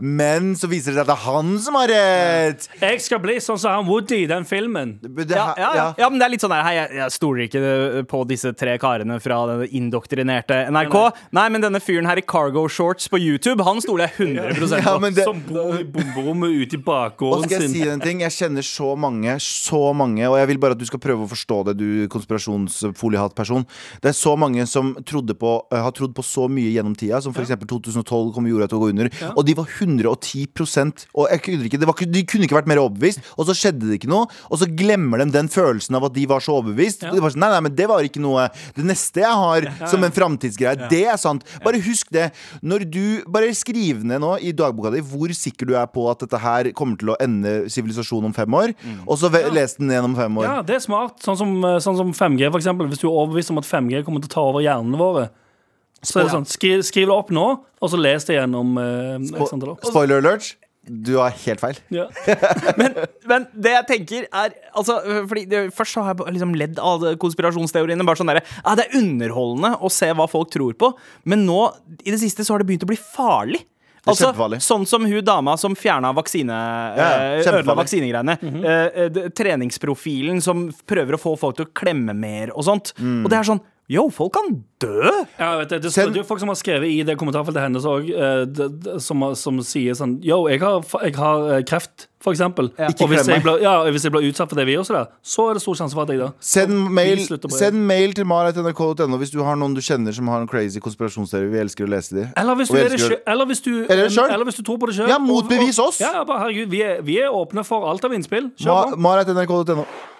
[0.00, 2.66] men så viser det seg at det er han som har rett.
[2.82, 4.96] Jeg skal bli sånn som han Woody i den filmen.
[5.02, 5.86] Det, Ja, ja, ja.
[5.98, 8.52] ja, men det er litt sånn der Hei, jeg, jeg stoler ikke eh, på disse
[8.58, 10.96] tre karene fra den indoktrinerte NRK.
[11.36, 14.68] Nei, men denne fyren her i cargo shorts på YouTube, han stoler jeg 100 på.
[14.76, 17.74] Ja, det, Som bor i bomberommet ute i bakgården skal jeg sin.
[17.74, 18.20] si en ting.
[18.24, 21.30] Jeg kjenner så mange, så mange Og jeg vil bare at du skal prøve å
[21.30, 23.66] forstå det Du konspirasjonsfoliehatt-person.
[24.02, 27.20] Det er så mange som trodde på, eh, har trodd på så mye gjennom tida
[27.22, 29.10] Som eksempel 2012 kommer jorda til å gå under.
[29.36, 32.82] Og de var 110% Og jeg kunne ikke, det var, de kunne ikke vært mer
[32.82, 36.14] overbevist Og så skjedde det ikke noe Og så glemmer de den følelsen av at
[36.16, 37.02] de var så overbevist.
[37.06, 37.12] Ja.
[37.14, 40.04] De var sånn, nei, nei, men det var ikke noe Det neste jeg har som
[40.06, 41.44] en fremtidsgreie Det er sant.
[41.64, 42.30] Bare husk det
[42.62, 46.26] Når du, bare skriv ned nå i dagboka di Hvor sikker du er på at
[46.26, 48.74] dette her kommer til å ende sivilisasjonen om fem år
[49.06, 49.48] Og så ja.
[49.54, 51.18] les den om fem år Ja, det er smart.
[51.24, 52.88] Sånn som, eh, sånn som 5G, for eksempel.
[52.90, 55.28] Hvis du er overbevist om at 5G kommer til å ta over hjernene våre,
[56.04, 59.26] så er det sånn, skriv, skriv det opp nå, og så les det gjennom eh,
[59.26, 59.76] Spo.
[59.88, 60.52] Spoiler alert
[60.86, 62.06] Du har helt feil Ja.
[63.30, 67.08] Men det jeg tenker er altså, fordi det, Først så har jeg liksom ledd av
[67.22, 68.06] konspirasjonsteoriene.
[68.06, 70.92] Bare sånn der, ah, Det er underholdende å se hva folk tror på,
[71.26, 71.62] men nå
[72.04, 73.64] i det siste så har det begynt å bli farlig.
[74.06, 76.56] Altså, sånn som hun dama som fjerna vaksine,
[76.96, 78.38] Ja, eh, ødela vaksinegreiene.
[78.40, 79.30] Mm -hmm.
[79.34, 82.92] treningsprofilen som prøver å få folk til å klemme mer og sånt.
[82.98, 83.24] Mm.
[83.24, 84.48] Og det er sånn Yo, folk kan
[84.82, 85.10] dø!
[85.38, 88.08] Ja, vet det, det, er jo folk som har skrevet i det kommentarfeltet hennes òg,
[88.98, 92.72] som, som sier sånn Yo, jeg har, jeg har eh, kreft, for eksempel.
[92.74, 92.88] Ja.
[92.90, 95.60] Og hvis jeg, blir, ja, hvis jeg blir utsatt for det viruset der, så er
[95.60, 96.32] det stor sjanse for at jeg dør.
[96.42, 97.22] Send mail,
[97.54, 101.46] send mail til marit.nrk.no hvis du har noen du kjenner som har en crazy konspirasjonsteori.
[101.54, 102.26] Vi elsker å lese de.
[102.34, 104.90] Eller hvis, du er det sjø- eller, hvis du, Eller eller hvis du tror på
[104.90, 105.14] det sjøl.
[105.14, 106.02] Ja, motbevis oss.
[106.02, 108.50] Ja, ja, bare, herregud, vi er, vi er åpne for alt av innspill.
[108.58, 109.02] Kjør på.
[109.06, 110.15] Ma, Here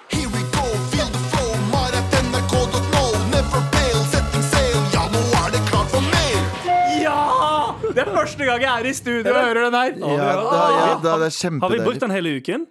[7.97, 9.95] Det er første gang jeg er i studio og hører den her.
[9.97, 12.67] Ja, da, ja, da, det er Har vi brukt den hele uken?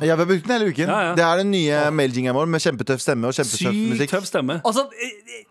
[0.00, 0.90] Ja, vi har brukt den hele uken.
[0.90, 1.12] Ja, ja.
[1.18, 4.10] Det er den nye mailjingeren vår med kjempetøff stemme og kjempetøff musikk.
[4.10, 4.58] tøff stemme.
[4.66, 4.86] Altså,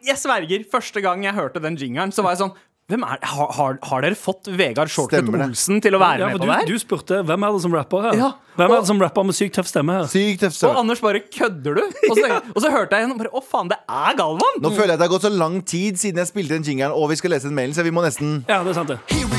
[0.07, 2.53] jeg sverger, første gang jeg hørte den jingeren, så var jeg sånn
[2.97, 6.47] er, har, har, har dere fått Vegard Shortcut Olsen til å være Ja, med på
[6.47, 6.65] det her?
[6.65, 8.17] du spurte hvem er det som rapper her.
[8.17, 8.29] Ja.
[8.57, 10.07] Hvem er det som rapper med sykt tøff stemme her?
[10.11, 10.81] Sykt tøff stemme Og.
[10.81, 11.83] Anders bare kødder du?
[12.09, 12.39] Og så, ja.
[12.55, 14.57] og så hørte jeg gjennom bare Å, faen, det er Galvan!
[14.65, 16.97] Nå føler jeg at det har gått så lang tid siden jeg spilte den jingeren,
[16.97, 19.38] og vi skal lese den mailen, så vi må nesten Ja, det er sant, det.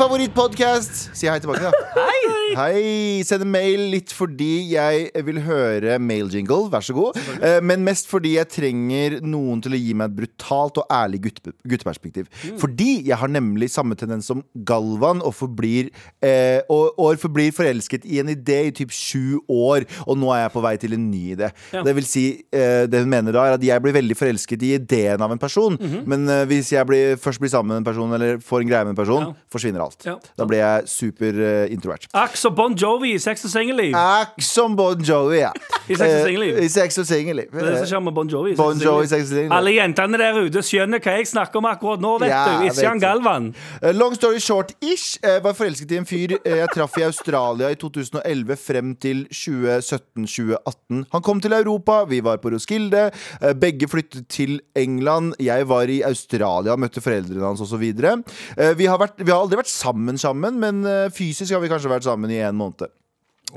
[0.00, 1.10] Favorittpodkast!
[1.16, 1.70] Si hei tilbake, da.
[1.98, 2.20] Hei!
[2.56, 3.22] Hei.
[3.26, 7.18] Send en mail litt fordi jeg vil høre mailjingle, vær så god.
[7.36, 11.20] Eh, Men mest fordi jeg trenger noen til å gi meg et brutalt og ærlig
[11.26, 12.30] gutte, gutteperspektiv.
[12.60, 15.90] Fordi jeg har nemlig samme tendens som Galvan og forblir
[16.24, 20.46] eh, og, og forblir forelsket i en idé i typ sju år, og nå er
[20.46, 21.52] jeg på vei til en ny idé.
[21.76, 21.84] Ja.
[21.86, 22.24] Det vil si,
[22.56, 25.42] eh, det hun mener da, er at jeg blir veldig forelsket i ideen av en
[25.44, 25.76] person,
[26.08, 28.88] men eh, hvis jeg blir, først blir sammen med en person, eller får en greie
[28.88, 29.89] med en person, forsvinner alt.
[30.06, 30.16] Ja.
[30.38, 32.06] Da blir jeg super Uh, introvert.
[32.14, 33.94] Ax og Bon Jovi i Sex og singelliv.
[33.94, 35.52] Akk som Bon Jovi, ja.
[35.88, 36.58] I sex og Eh, singelliv.
[36.62, 37.50] I sex og singelliv.
[37.52, 38.54] Det er det som skjer med Bon Jovi.
[38.56, 39.52] Bon Jovi, sex og singelliv.
[39.56, 42.66] Alle jentene der ute skjønner hva jeg snakker om akkurat nå, vet Ja, du.
[42.68, 43.00] Ikke Jan.
[43.00, 43.48] Galvan.
[43.82, 45.18] Eh, Long story short-ish.
[45.22, 49.26] eh, Var forelsket i en fyr eh, jeg traff i Australia i 2011 frem til
[49.32, 51.04] 2017-2018.
[51.12, 53.10] Han kom til Europa, vi var på Roskilde.
[53.40, 55.34] eh, Begge flyttet til England.
[55.40, 57.80] Jeg var i Australia, møtte foreldrene hans osv.
[57.80, 61.92] Vi, har vært- vi har aldri vært sammen sammen, men eh, fysisk har vi kanskje
[61.92, 62.92] vært sammen i en måned.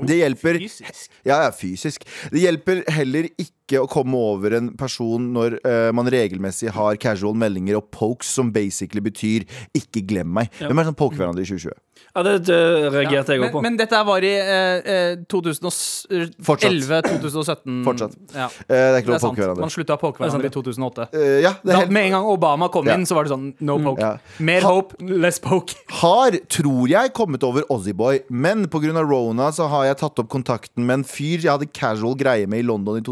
[0.02, 1.10] Det hjelper Fysisk.
[1.22, 2.02] Ja, ja, fysisk.
[2.32, 7.32] Det hjelper heller ikke å komme over en person når uh, man regelmessig har casual
[7.38, 10.50] meldinger og pokes, som basically betyr 'ikke glem meg'.
[10.60, 11.72] Hvem er det som poker hverandre i 2020?
[12.14, 12.58] Ja, det, det
[12.94, 13.60] reagerte jeg men, òg på.
[13.64, 17.84] men dette var i eh, eh, 2011-2017.
[17.86, 18.12] Fortsatt.
[18.34, 18.46] Ja.
[18.46, 19.62] Uh, det er ikke lov å poke hverandre.
[19.64, 21.02] Man slutta å poke hverandre i 2008.
[21.10, 22.92] Eh, ja, det er Da, helt med en gang Obama kom Ja.
[22.94, 24.00] inn, så var det sånn no poke.
[24.00, 24.18] Ja.
[24.38, 25.74] Mer Ha- hope, less poke.
[26.02, 28.20] har, tror jeg, kommet over Ozzyboy.
[28.30, 28.84] Men pga.
[29.04, 32.58] Rona så har jeg tatt opp kontakten med en fyr jeg hadde casual greie med
[32.60, 33.02] i London i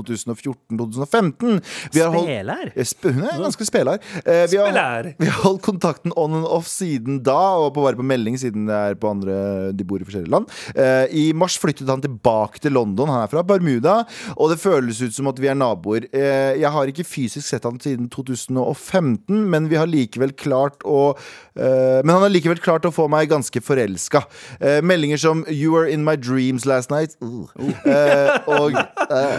[0.42, 1.60] 2014-2015.
[1.92, 2.72] Vi har holdt- Spelar?
[2.76, 3.98] Eh, sp- Hun er ganske speler.
[4.24, 4.72] Eh, vi, har,
[5.18, 8.66] vi har holdt kontakten on and off siden da, og på bare på melding siden
[8.66, 10.46] det er på andre De bor i forskjellige land.
[10.74, 13.08] Eh, I mars flyttet han tilbake til London.
[13.08, 14.04] Han er fra Bermuda,
[14.36, 16.06] og det føles ut som at vi er naboer.
[16.12, 21.14] Eh, jeg har ikke fysisk sett han siden 2015, men vi har likevel klart å
[21.56, 24.24] eh, Men han har likevel klart å få meg ganske forelska.
[24.60, 27.16] Eh, meldinger som 'You were in my dreams last night'.
[27.20, 27.46] Uh.
[28.48, 29.38] Og eh,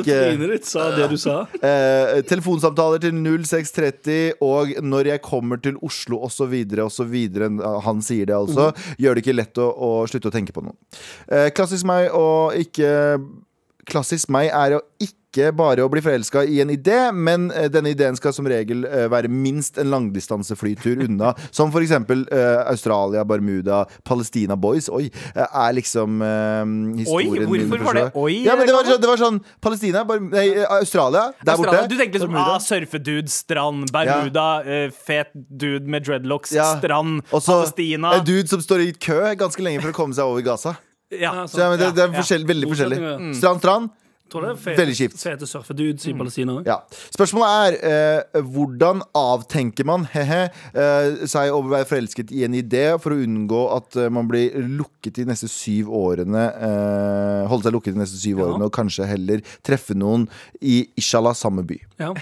[0.00, 1.46] ikke- trynet ditt sa det du sa.
[1.60, 6.54] Eh, telefonsamtaler til 0630, og når jeg kommer til Oslo osv.,
[6.84, 7.16] osv.
[7.84, 8.72] Han sier det altså.
[8.98, 10.76] Gjør det ikke lett å, å slutte å tenke på noe.
[11.28, 13.18] Eh, klassisk meg å ikke
[13.84, 15.23] Klassisk meg er å ikke
[15.56, 19.06] bare å bli forelska i en idé, men eh, denne ideen skal som regel eh,
[19.12, 21.32] være minst en langdistanseflytur unna.
[21.54, 24.88] Som for eksempel eh, Australia, Bermuda, Palestina Boys.
[24.92, 26.22] Oi, er liksom
[26.98, 30.22] historien Oi, hvorfor var det oi, Ja, men det var, det var sånn Palestina, Bar
[30.22, 30.46] nei,
[30.80, 31.92] Australia, der Australia, borte.
[31.92, 34.88] Du tenkte liksom ah, surfedude, strand, Bermuda, ja.
[35.06, 36.72] fet dude med dreadlocks, Ja.
[36.78, 38.16] strand, Også, Palestina.
[38.18, 40.76] en dude som står i kø ganske lenge for å komme seg over Gaza.
[41.10, 41.44] Ja.
[41.48, 42.16] Så ja, men det, det er ja.
[42.18, 42.98] forskjell, veldig forskjellig.
[43.02, 43.38] Motsetninger.
[43.40, 43.92] Strand, strand.
[44.32, 45.18] Tror det er fete, Veldig kjipt.
[45.20, 46.66] Fete surfedudes i Palestina òg.
[46.66, 46.78] Ja.
[47.12, 50.38] Spørsmålet er eh, hvordan avtenker man he-he,
[50.72, 54.56] eh, seg å være forelsket i en idé for å unngå at eh, man blir
[54.64, 56.46] lukket de neste syv årene.
[56.56, 58.48] Eh, holde seg lukket de neste syv Ja.
[58.48, 60.24] årene og kanskje heller treffe noen
[60.64, 61.78] i Ishala, samme by.
[62.00, 62.14] Ja.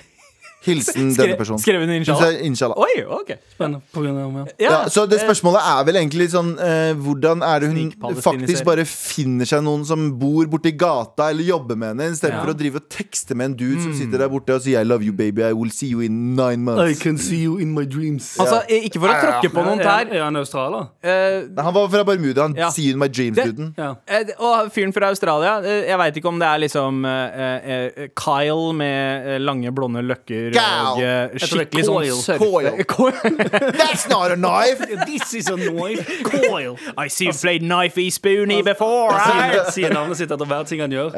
[0.64, 1.58] Hilsen Skre- denne personen.
[1.58, 2.34] skrev hun inshallah?
[2.46, 2.76] Inshallah.
[2.78, 3.32] Oi, ok.
[3.54, 3.80] Spennende.
[3.92, 4.70] På grunn av, ja.
[4.70, 8.84] Ja, så det spørsmålet er vel egentlig sånn eh, Hvordan er det hun faktisk bare
[8.86, 12.44] finner seg noen som bor borti gata eller jobber med henne, istedenfor Ja.
[12.44, 14.84] for å drive og tekste med en dude som sitter der borte og sier 'I
[14.84, 15.42] love you, baby.
[15.42, 16.90] I will see you in nine months'.
[16.90, 18.36] I can see you in my dreams.
[18.38, 20.12] Altså, ikke for å tråkke på noen han- tær.
[20.14, 20.88] Er han australier?
[21.02, 22.42] eh, Han var fra Bermuda.
[22.42, 22.70] Han Ja.
[22.78, 23.74] in 'my dreams'-duden.
[23.78, 23.94] Ja.
[24.06, 28.08] Eh, Og fyren fra Australia eh, Jeg veit ikke om det er liksom uh, uh,
[28.16, 30.86] Kyle med lange, blonde løkker Gal.
[30.92, 32.16] og eh, skikkelig sånn Coil.
[32.22, 32.86] surfe...
[32.96, 33.36] Coil.
[33.78, 34.80] That's not a knife!
[35.06, 36.06] This is a knife.
[36.24, 36.76] Coil.
[36.96, 39.12] I see you played knifey spoony before.
[39.12, 39.70] Sier, eh?
[39.74, 41.16] sier navnet sitt etter hver ting han gjør.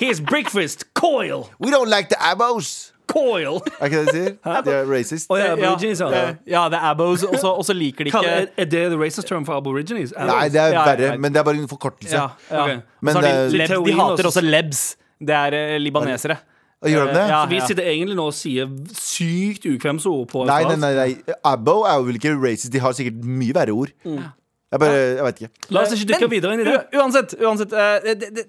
[0.00, 0.86] Here's breakfast.
[0.94, 1.48] Coil.
[1.58, 2.92] We don't like the abos!
[3.06, 3.60] Coil.
[3.78, 4.62] Er ikke det de sier?
[4.66, 5.28] De er racist.
[5.30, 6.08] Oh, ja, aborigines, ja.
[6.10, 9.46] eh, ja, det er abos, og så- liker de ikke er det the racist term
[9.46, 10.12] for aborigines?
[10.18, 12.16] Nei, det er verre, men det er bare en forkortelse.
[12.16, 12.80] ja, okay.
[13.00, 14.96] Men de, lebs, de hater også- også lebs.
[15.22, 16.36] Det er eh, libanesere.
[16.92, 17.26] Gjør de det?
[17.32, 21.36] Ja, Vi sitter egentlig nå og sier sykt ukvemsord på Nei, nei, nei, nei.
[21.46, 22.72] Abbo er jo vel ikke racist.
[22.74, 23.94] De har sikkert mye verre ord.
[24.66, 25.68] Jeg bare, jeg vet ikke.
[25.70, 26.78] La oss ikke dykke videre inn i det.
[26.98, 28.44] Uansett, uansett uh, det, det,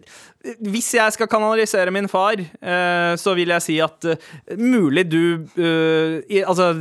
[0.66, 5.22] Hvis jeg skal kanalisere min far, uh, så vil jeg si at uh, mulig du
[5.62, 6.72] eh, i, Altså,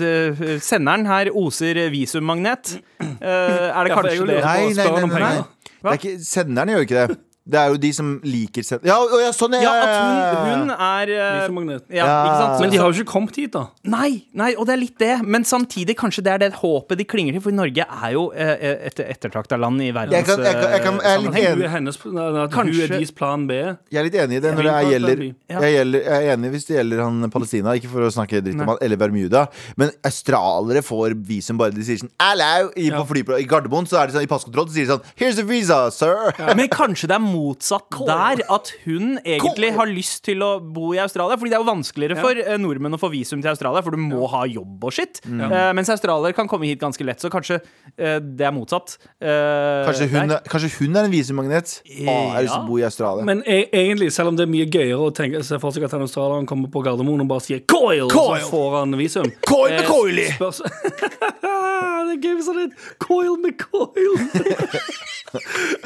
[0.64, 2.78] senderen her oser visummagnet.
[3.00, 4.40] Eh, er det kanskje det?
[4.44, 5.44] Nei, nei, nei, nei, nei.
[5.76, 7.16] Det er ikke, Senderen gjør ikke det.
[7.46, 10.70] Det er jo de som liker seg Ja, ja sånn, er Ja, at hun, hun
[10.74, 12.06] er uh, ja, Ja.
[12.26, 12.61] ikke sant?
[12.61, 13.62] Men de har jo ikke kommet hit, da.
[13.87, 15.12] Nei, nei, og det er litt det.
[15.22, 17.44] Men samtidig kanskje det er det håpet de klinger til.
[17.44, 20.82] For Norge er jo eh, et ettertrakta land i verdens Jeg kan- jeg kan- jeg
[20.82, 21.70] kan- jeg er litt eh, enig.
[21.70, 23.52] hennes, at hun er deres plan B.
[23.52, 26.50] Jeg er litt enig i det når det er, gjelder, jeg, gjelder jeg er enig
[26.56, 29.46] hvis det gjelder han Palestina, ikke for å snakke dritt om han, eller Bermuda.
[29.76, 32.70] Men australiere får visum bare de sier sånn Hello!
[32.76, 35.04] I, på flyplass, I Gardermoen så er det sånn, i passkontroll så sier de sånn
[35.16, 36.32] Here's a visa, sir!
[36.56, 41.01] Men kanskje det er motsatt der, at hun egentlig har lyst til å bo i
[41.03, 41.37] Australia.
[41.38, 44.03] Fordi det er jo vanskeligere for eh, nordmenn å få visum til Australia, for du
[44.03, 45.20] må ha jobb og shit.
[45.27, 48.96] Uh, mens australiere kan komme hit ganske lett, så kanskje uh, det er motsatt.
[49.20, 51.77] Uh, Kanskje hun, er, kanskje hun er en visummagnet?
[51.85, 53.27] Å, jeg har lyst til å bo i Australia.
[53.29, 55.96] Men e egentlig, selv om det er mye gøyere å tenke seg for seg at
[55.96, 58.40] han australieren kommer på Gardermoen og bare sier 'coil', Coil!
[58.42, 59.31] så får han visum.
[59.46, 60.29] Coil med coily!
[60.38, 60.55] coil
[62.07, 64.14] det er gøy hvis han er coil med coil.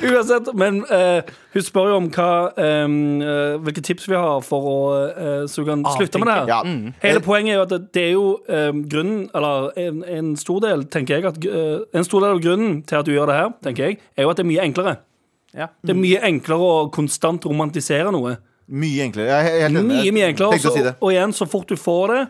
[0.11, 2.31] Uansett, men eh, hun spør jo om hva
[2.63, 2.93] eh,
[3.65, 4.77] hvilke tips vi har for å
[5.11, 6.51] uh, så hun kan slutte med det her.
[6.53, 6.61] Ja.
[6.63, 6.93] Mm.
[7.03, 10.63] Hele poenget er jo at det, det er jo um, grunnen Eller en, en stor
[10.63, 13.39] del, tenker jeg at uh, En stor del av grunnen til at du gjør det
[13.41, 14.95] her, tenker jeg, er jo at det er mye enklere.
[15.57, 15.67] Ja.
[15.83, 18.37] Det er mye enklere å konstant romantisere noe.
[18.71, 19.35] Mye enklere.
[19.35, 19.87] Jeg er helt enig.
[19.91, 20.61] Mye, mye enklere.
[20.61, 20.95] Si Også, det.
[21.03, 22.21] og igjen, så fort du får det,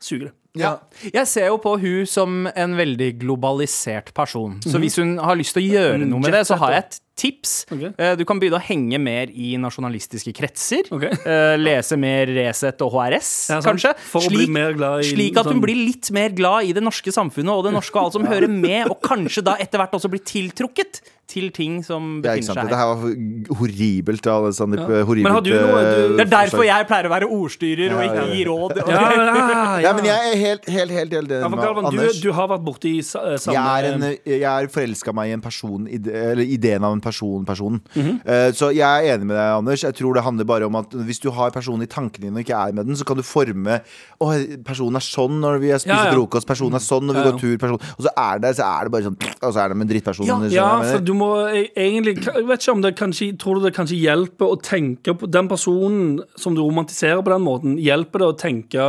[0.00, 0.34] suger det.
[0.58, 0.78] Ja.
[1.14, 4.58] Jeg ser jo på hun som en veldig globalisert person.
[4.66, 6.98] Så hvis hun har lyst til å gjøre noe med det, så har jeg et
[7.20, 7.52] tips.
[7.70, 10.88] Eh, Du kan begynne å henge mer i nasjonalistiske kretser.
[10.90, 11.04] Ok.
[11.04, 13.68] Eh, Lese mer Resett og HRS, Ja, sant.
[13.76, 13.94] kanskje.
[14.10, 16.72] For å bli mer glad i slik at hun sånn- blir litt mer glad i
[16.72, 19.78] det norske samfunnet og det norske og alt som hører med, og kanskje da etter
[19.78, 21.00] hvert også blir tiltrukket
[21.30, 22.58] til ting som Ja, ikke befinner sant.
[22.58, 22.76] seg her.
[22.76, 22.80] her.
[22.80, 25.04] her var horribelt av Ja.
[25.06, 27.90] Horribelt, Men har du noe- eh, du- Det er derfor jeg pleier å være ordstyrer
[27.94, 28.76] og ikke gi råd.
[28.76, 32.20] Ja, ja, Ja, men jeg er helt, helt, helt enig Ja, med Galvan, du, Anders.
[32.20, 35.40] du har vært borti eh, samme Jeg er, en, jeg er forelska meg i en
[35.40, 37.80] person Eller ideen av en person, personen.
[37.94, 38.20] Mhm.
[38.26, 39.80] Eh, så jeg er enig med deg, Anders.
[39.82, 42.44] Jeg tror det handler bare om at hvis du har personen i tankene dine og
[42.44, 43.80] ikke er med den, så kan du forme
[44.20, 44.28] Å,
[44.64, 46.12] personen er sånn når vi spiser Ja, ja.
[46.12, 47.32] frokost, personen er sånn når vi Ja, ja.
[47.32, 49.68] går tur, personen Og så er det, så er det bare sånn Og så er
[49.68, 50.26] det med en drittperson.
[50.26, 53.66] Ja, Ja, for du må e- egentlig Jeg vet ikke om det kanskje Tror du
[53.66, 57.76] det kanskje hjelper å tenke på den personen som du romantiserer på den måten?
[57.80, 58.88] Hjelper det å tenke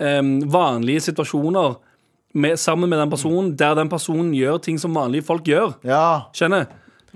[0.00, 1.76] um, vanlige situasjoner
[2.36, 5.78] med, sammen med den personen, der den personen gjør ting som vanlige folk gjør?
[5.86, 6.28] ja.
[6.36, 6.66] Skjønner?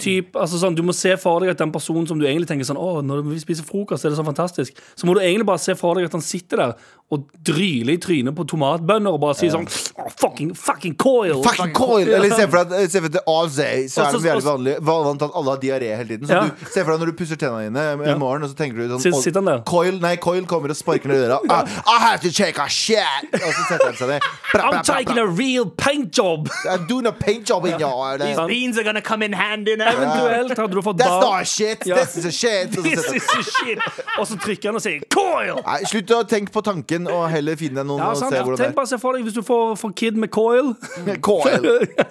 [0.00, 2.64] Typ, altså sånn, du må se for deg at den personen som du egentlig tenker
[2.64, 4.78] sånn Å, når vi spiser frokost, er det så fantastisk.
[4.96, 8.00] Så må du egentlig bare se for deg at han sitter der og dryler i
[8.02, 11.40] trynet på tomatbønner og bare sier sånn oh, Fucking, fucking coil!
[11.42, 12.08] Fucking coil!
[12.08, 13.24] Eller se for deg at- se for deg
[13.56, 16.26] day, så er det veldig vanlig, vanlig at alle har diaré hele tiden.
[16.28, 16.40] Så Ja.
[16.44, 18.88] du, se for deg når du pusser tennene dine i morgen, og så tenker du
[18.88, 19.62] sånn Sitt, «Å, han der?
[19.66, 21.40] Coil, nei, coil kommer og sparker ned døra.
[21.44, 23.26] I, I have to check a shit!
[23.32, 24.22] Og så setter han seg ned.
[24.52, 26.48] Bra, bra, I'm taking a real paint job!
[26.68, 29.90] I'm doing a paint job in your These beans are gonna come in handy now.
[29.90, 31.86] Eventuelt hadde du fått That's not shit!
[31.86, 31.96] Ja.
[31.96, 32.72] This is a shit!
[32.72, 33.78] This is a shit!
[34.18, 35.62] Og så trykker han og sier 'coil'!
[35.66, 38.32] Nei, slutt å tenke på tanken, og heller finne deg noen Ja, og sant?
[38.34, 40.74] se Ja, hvordan Tenk bare se for deg hvis du får, får kid med coil.
[41.06, 41.16] er.
[41.30, 41.66] Coil!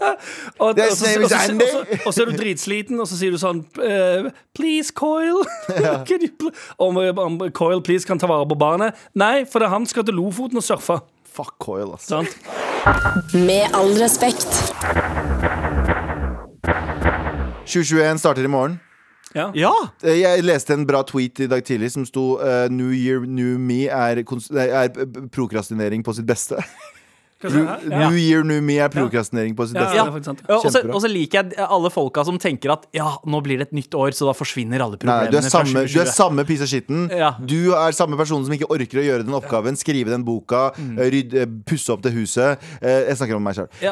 [0.59, 3.31] Og, Det er og, så, og, så, og, så, er du dritsliten, og så sier
[3.31, 5.43] du sånn eh, Please, coil.
[6.09, 8.97] Can you pl om, om coil please kan ta vare på barnet.
[9.17, 10.99] Nei, for det er han skal til Lofoten og surfe.
[11.29, 12.09] Fuck coil, ass.
[12.09, 12.35] Sant?
[13.33, 14.49] Med all respekt.
[17.69, 18.79] 2021 starter i morgen.
[19.35, 19.51] Ja.
[19.53, 19.73] Ja!
[20.03, 23.57] Eh, Jeg leste en bra tweet i dag tidlig som sto uh, New year, new
[23.61, 24.89] me er, er
[25.33, 26.57] prokrastinering på sitt beste.
[27.43, 30.49] New year, new me er prokrastinering på sitt beste.
[30.49, 33.95] Og så- liker jeg alle folka som tenker at ja, nå blir det et nytt
[33.95, 35.31] år, så da forsvinner alle Nei, problemene.
[35.31, 37.09] du er samme, du er samme piece of shitten.
[37.09, 37.31] Ja.
[37.39, 40.99] Du er samme person som ikke orker å gjøre den oppgaven, skrive den boka, Mm.
[40.99, 42.57] eh, rydde, eh, pusse opp det huset.
[42.81, 43.67] Eh, Jeg snakker om meg sjøl.
[43.81, 43.91] Ja.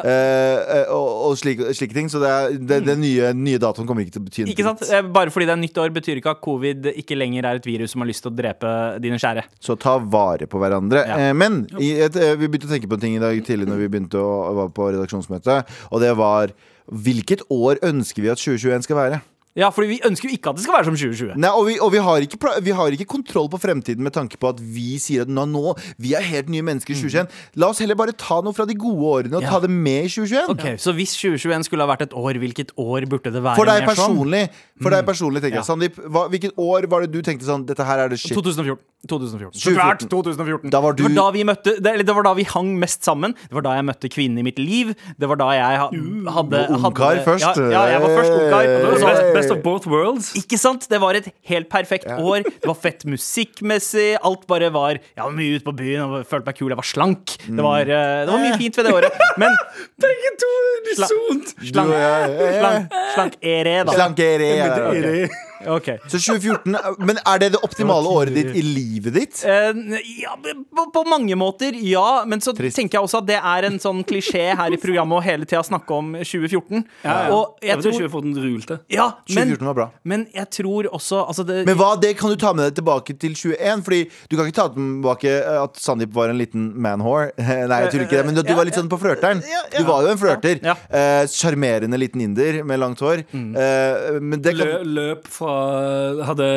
[0.92, 2.08] Og, og slike, slike ting.
[2.08, 4.52] Så det er, det, den nye, nye datoen kommer ikke til å bety noe.
[4.54, 5.12] Ikke sant?
[5.12, 7.90] Bare fordi det er nytt år, betyr ikke at covid ikke lenger er et virus
[7.92, 9.44] som har lyst til å drepe dine kjære.
[9.60, 11.06] Så ta vare på hverandre.
[11.06, 11.32] Ja.
[11.32, 13.90] Men i et, vi begynte å tenke på en ting i dag tidlig når vi
[13.92, 16.56] begynte å, var på redaksjonsmøte, og det var
[16.88, 19.16] Hvilket år ønsker vi at 2021 skal være?
[19.58, 21.34] Ja, fordi vi ønsker jo ikke at det skal være som 2020.
[21.42, 24.38] Nei, og vi, og vi, har ikke, vi har ikke kontroll på fremtiden med tanke
[24.38, 27.26] på at vi sier at nå, nå vi er helt nye mennesker i 2021.
[27.58, 29.46] La oss heller bare ta noe fra de gode årene og Mm.
[29.48, 29.50] Ja.
[29.50, 30.48] ta det med i 2021.
[30.54, 33.56] Ok, Så hvis 2021 skulle ha vært et år, hvilket år burde det være?
[33.58, 34.44] For deg personlig,
[34.80, 35.62] for deg personlig tenker Ja.
[35.62, 38.32] jeg Sandeep, hva, hvilket år var det du tenkte sånn Dette her er det shit
[38.38, 38.78] 2014.
[39.08, 39.54] 2014.
[39.54, 40.08] 2014.
[40.10, 40.70] 2014.
[40.70, 43.02] Da var du- Det var da vi møtte det, det var da vi hang mest
[43.04, 43.32] sammen.
[43.34, 44.94] Det var da jeg møtte kvinnen i mitt liv.
[45.18, 47.56] Det var da jeg hadde, hadde Ungkar først.
[47.56, 48.98] Ja, ja, jeg var først ungkar.
[48.98, 50.30] Så- Best, best of both worlds.
[50.38, 50.86] Ikke sant?
[50.90, 52.44] Det var et helt perfekt år.
[52.46, 54.18] Det var fett musikkmessig.
[54.22, 56.70] Alt bare var Jeg var mye ute på byen og følte meg kul.
[56.72, 57.36] Jeg var slank.
[57.48, 59.20] Det var, eh, det var mye fint ved det året.
[59.40, 59.58] Men
[60.04, 61.54] Begge to unisont.
[61.58, 63.98] Du og jeg, slank, slank det, da.
[63.98, 65.88] Slankere, ja, ja, ok.
[65.88, 66.10] Ok.
[66.10, 69.40] Så 2014 Men er det det optimale året ditt i livet ditt?
[69.44, 72.24] Uh, ja, på, på mange måter, ja.
[72.26, 72.76] Men så Trist.
[72.76, 75.62] tenker jeg også at det er en sånn klisjé her i programmet å hele tida
[75.66, 76.84] snakke om 2014.
[77.32, 78.78] Og jeg Jeg tror, 2014 rulte.
[78.92, 79.88] ja, men, 2014 var bra.
[80.04, 83.16] men jeg tror også altså det, Men hva, det kan du ta med deg tilbake
[83.18, 87.32] til 21 Fordi du kan ikke ta tilbake eh, at Sandeep var en liten manwhore
[87.38, 89.42] Nei, jeg tror ikke det Men du var litt sånn på flørteren
[89.74, 90.74] Du var jo en flørter Ja.
[90.88, 96.48] Eh, Charmerende liten inder med langt hår Uh, Men det Lø, løp løp fra Hadde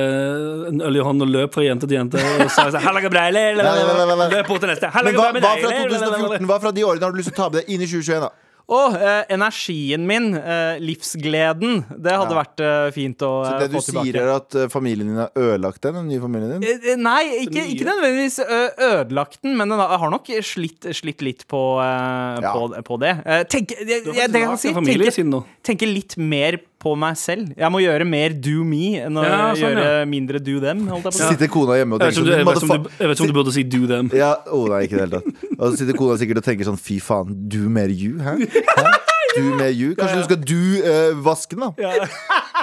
[0.71, 2.19] en øl i hånden og løp fra jente til jente.
[2.19, 4.29] Og sa sånn, «Halla, bra, eller, eller, Nei, nei, nei, nei, nei.
[4.37, 4.91] Løp bort til neste.
[4.99, 7.31] Men hva, hva fra eller, eller, eller, 2014 Hva fra de årene har du lyst
[7.31, 8.31] til å ta med deg inn i 2021 da?
[8.71, 12.37] Og eh, energien min, eh, livsgleden, det hadde Ja.
[12.37, 15.33] vært eh, fint å Så eh, det du sier er at eh, familien din har
[15.35, 19.81] ødelagt den Den nye familien din Eh, Nei, ikke, ikke nødvendigvis ødelagt den, men den
[19.81, 22.53] har nok slitt, slitt litt på, Ja.
[22.53, 23.15] på, på det.
[23.51, 25.43] Tenk, jeg, jeg, det jeg siden nå.
[25.67, 27.51] tenke litt mer på meg selv.
[27.57, 30.05] Jeg må gjøre mer do me enn å Ja, sånn, gjøre ja.
[30.09, 30.87] mindre do them.
[31.13, 33.63] Sitter kona hjemme og tenker sånn jeg vet ikke om om, om du burde si
[33.63, 34.09] 'do them'.
[34.17, 35.21] Ja, oh, nei, ikke det
[35.59, 38.35] Og så sitter kona sikkert og tenker sånn Fy faen, du mer you, hæ?
[38.41, 38.91] hæ?
[39.37, 41.69] Du mer you Kanskje du skal du uh, vasken da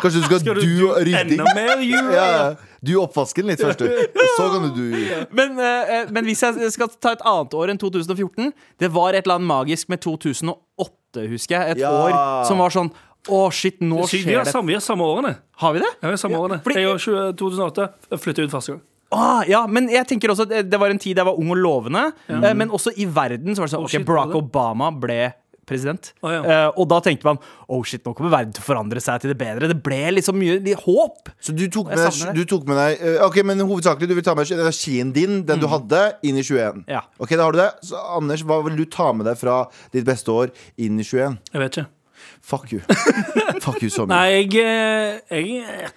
[0.03, 1.97] Kanskje du skal, Skal du du do rydding enda mer you?
[2.13, 2.55] ja,
[2.85, 4.85] Du oppvasken litt først du Og så kan du du
[5.33, 9.25] Men, eh, men hvis jeg skal ta et annet år enn 2014 Det var et
[9.25, 11.71] eller annet magisk med 2008, husker jeg.
[11.73, 11.91] Et Ja.
[11.91, 12.91] år som var sånn
[13.29, 14.53] Å, shit, nå skjer har det.
[14.53, 15.37] samme, vi har samme årene.
[15.63, 15.91] Har vi det?
[16.03, 16.63] Ja, vi har samme årene.
[16.63, 17.89] fordi- Jeg og 20 2008
[18.19, 18.81] flyttet ut første gang.
[19.11, 21.51] Ah, ja, men jeg tenker også at det- det var en tid jeg var ung
[21.51, 22.13] og lovende.
[22.29, 24.51] eh, Men også i verden så var det sånn Oh, Ok, Barack var det?
[24.53, 25.35] Obama ble
[25.69, 26.13] president.
[26.25, 26.43] Å, ja.
[26.67, 27.39] Eh, og da tenkte man
[27.69, 29.69] oh shit, nå kommer verden til å forandre seg til det bedre.
[29.69, 31.29] Det ble liksom mye de, håp.
[31.41, 32.47] Så du tok, Jeg med savner deg, det.
[32.47, 35.61] du tok med deg eh, Ok, men hovedsakelig du vil ta med energien din Den
[35.61, 37.03] du hadde inn i 21 Ja.
[37.21, 40.05] Ok, da har du det Så Anders, hva vil du ta med deg fra ditt
[40.07, 41.39] beste år inn i 21?
[41.53, 41.87] Jeg vet ikke.
[42.43, 42.81] Fuck you
[43.61, 45.89] Fuck you så mye Nei, jeg, eh, jeg eh,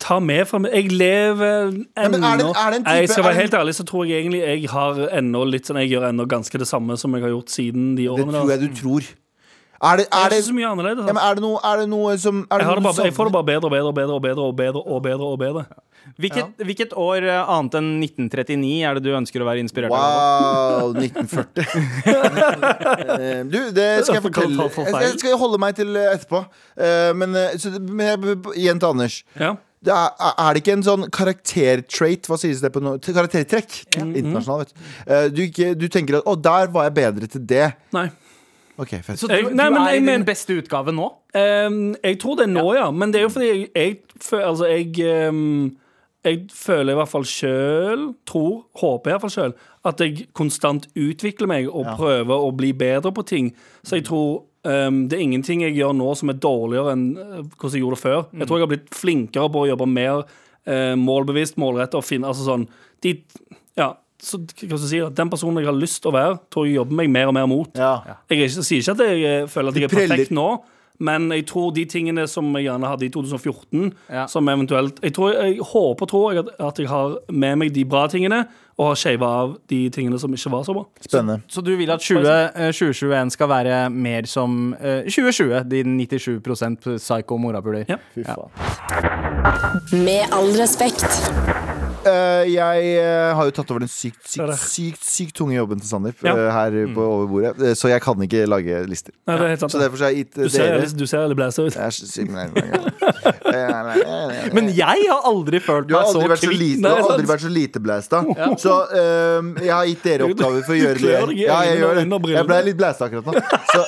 [0.00, 3.54] tar med fra meg Jeg lever ennå er er type- Jeg skal er være helt
[3.60, 6.68] ærlig, så tror jeg egentlig jeg har ennå litt sånn Jeg gjør ennå ganske det
[6.68, 8.32] samme som jeg har gjort siden de årene.
[8.32, 9.02] Det tror jeg du tror
[9.80, 11.06] Er det, er er det, ikke så mye annerledes.
[11.06, 13.24] ja, men er det, noe, er det noe som er det Jeg, bare, jeg får
[13.24, 15.64] det bare bedre og bedre og bedre og bedre og bedre og bedre og bedre.
[16.20, 20.90] Hvilket, hvilket år eh, annet enn 1939 er det du ønsker å være inspirert av?
[20.90, 21.64] Wow, 1940
[23.20, 24.68] Eh, Du, det skal jeg fortelle
[25.04, 26.42] Jeg skal holde meg til eh, etterpå
[26.80, 27.36] Eh, Men,
[28.56, 29.54] igjen til Anders Ja.
[29.84, 32.98] det er, er det ikke en sånn karaktertrait Hva sies det på noe?
[33.04, 37.30] Karaktertrekk Internasjonalt, vet du Eh, du, ikke, du tenker at, å, der var jeg bedre
[37.32, 38.08] til det Nei.
[38.80, 41.10] Ok, fett Så du, Jeg- du nei, men er i din beste utgave nå?
[41.36, 42.86] Um, jeg tror det er nå, ja.
[42.90, 43.98] Men det er jo fordi jeg, jeg,
[44.40, 45.68] altså, jeg, ehm,
[46.26, 49.54] jeg føler i hvert fall sjøl, tror, håper i hvert fall sjøl,
[49.88, 53.48] at jeg konstant utvikler meg og prøver å bli bedre på ting.
[53.86, 57.40] Så jeg tror um, det er ingenting jeg gjør nå som er dårligere enn eh,
[57.54, 58.20] hvordan jeg gjorde det før.
[58.36, 62.28] Jeg tror jeg har blitt flinkere på å jobbe mer uh, målbevisst, målrettet og finne
[62.28, 62.68] altså sånn
[63.00, 63.16] de,
[63.80, 64.42] Ja, så
[64.84, 65.00] si.
[65.16, 67.48] Den personen jeg har lyst til å være, tror jeg jobber meg mer og mer
[67.48, 67.72] mot.
[68.04, 68.18] ja.
[68.28, 70.48] Jeg er jeg sier ikke at jeg eh, føler at jeg er perfekt nå,
[71.00, 74.26] men jeg tror de tingene som jeg gjerne hadde i 2014, Ja.
[74.26, 77.84] som eventuelt Jeg, tror, jeg håper tror jeg at, at jeg har med meg de
[77.84, 78.44] bra tingene,
[78.80, 80.84] og har shava av de tingene som ikke var så bra.
[81.04, 85.82] Spennende Så du vil at 20, eh, 2021 skal være mer som uh, 2020, de
[85.84, 87.84] 97 psycho morapuler?
[87.88, 87.96] Ja.
[88.14, 91.69] Fy faen Med all respekt.
[92.00, 95.88] Eh, jeg uh, har jo tatt over den sykt, sykt, sykt, sykt tunge jobben til
[95.90, 96.32] Sandeep Ja.
[96.32, 97.76] uh, her på over bordet.
[97.76, 99.12] Så jeg kan ikke lage lister.
[99.28, 99.74] Nei, det er helt sant.
[99.74, 101.76] Så derfor har jeg gitt Du dere du ser litt blæsa ut.
[101.76, 102.24] Så.
[104.56, 106.80] Men jeg har aldri følt meg så aldri så kvitt.
[106.80, 108.22] du har aldri vært så lite blæsta.
[108.64, 111.36] Så ehm, jeg har gitt dere oppgaver for å gjøre det.
[111.40, 112.06] Ja, jeg gjør det.
[112.34, 113.32] Jeg ble litt blæsta akkurat nå.
[113.74, 113.84] Så,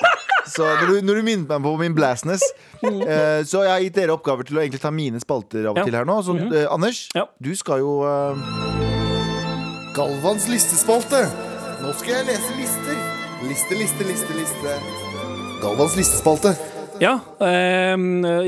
[0.50, 2.42] så når, du, når du minnet meg på min blastness
[2.82, 5.82] eh, Så jeg har gitt dere oppgaver til å egentlig ta mine spalter av og
[5.82, 5.84] Ja.
[5.86, 6.16] til her nå.
[6.26, 7.26] Så eh, Anders, Ja.
[7.42, 8.42] du skal jo eh,
[9.96, 11.24] Galvans listespalte.
[11.82, 13.00] Nå skal jeg lese lister.
[13.48, 14.76] Liste, liste, liste, liste.
[15.62, 16.54] Galvans listespalte.
[17.02, 17.16] Ja.
[17.42, 17.96] eh,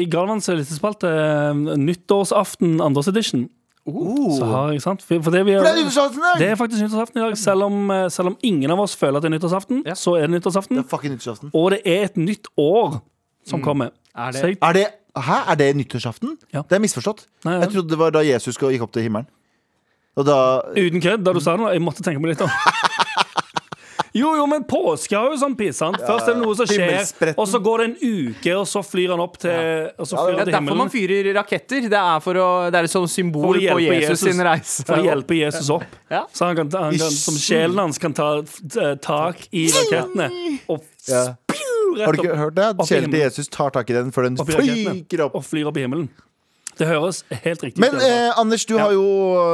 [0.00, 3.48] I Galvans listespalte, eh, nyttårsaften, andres edition,
[3.84, 5.02] så har jeg sant?
[5.04, 6.38] For, for det, vi, For det er nyttårsaften i dag!
[6.40, 7.36] det er faktisk nyttårsaften i dag.
[7.38, 10.24] Selv om, eh, selv om ingen av oss føler at det er nyttårsaften, så er
[10.26, 10.76] det nyttårsaften.
[10.80, 11.50] Det er nyttårsaften.
[11.52, 13.02] Og det er et nytt år
[13.44, 13.90] som kommer.
[14.16, 15.38] Er det- jeg, Er det, hæ?
[15.52, 16.38] Er det nyttårsaften?
[16.54, 16.62] Ja.
[16.62, 17.26] Det er misforstått.
[17.44, 17.60] Nei, ja.
[17.60, 19.26] Jeg trodde det var da Jesus gikk opp til himmelen.
[20.16, 22.48] Og da uten kødd, da du sa det, nå, jeg måtte tenke meg litt om.
[24.14, 25.98] Jo, jo, men påske har jo sånn piss, sant?
[25.98, 27.94] Først er det noe som skjer, og så går det en
[28.30, 30.78] uke, og så flyr han opp til Og så flyr Det han er til derfor
[30.78, 31.88] man fyrer raketter.
[31.90, 34.42] Det er, for å, det er et sånt For symbol å på Jesus, Jesus, sin
[34.46, 34.86] reise.
[34.86, 35.98] For å hjelpe Jesus opp.
[36.14, 36.22] Ja.
[36.30, 40.30] Så han kan, han kan, som sjelen hans kan ta eh, tak i rakettene
[40.70, 41.24] og Ja.
[42.04, 42.70] Har du ikke hørt det?
[42.88, 43.20] Sjelen til.
[43.20, 45.34] Jesus tar tak i den før den fyker opp.
[45.38, 46.08] og flyr opp i himmelen.
[46.78, 48.00] Det høres helt riktig Men ut.
[48.02, 49.04] Men eh, Anders, du har jo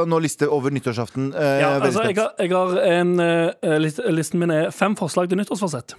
[0.09, 1.33] nå liste over nyttårsaften.
[1.33, 5.29] Eh, Ja, altså, jeg, har, jeg har en uh, list, Listen min er fem forslag
[5.29, 5.93] til nyttårsforsett.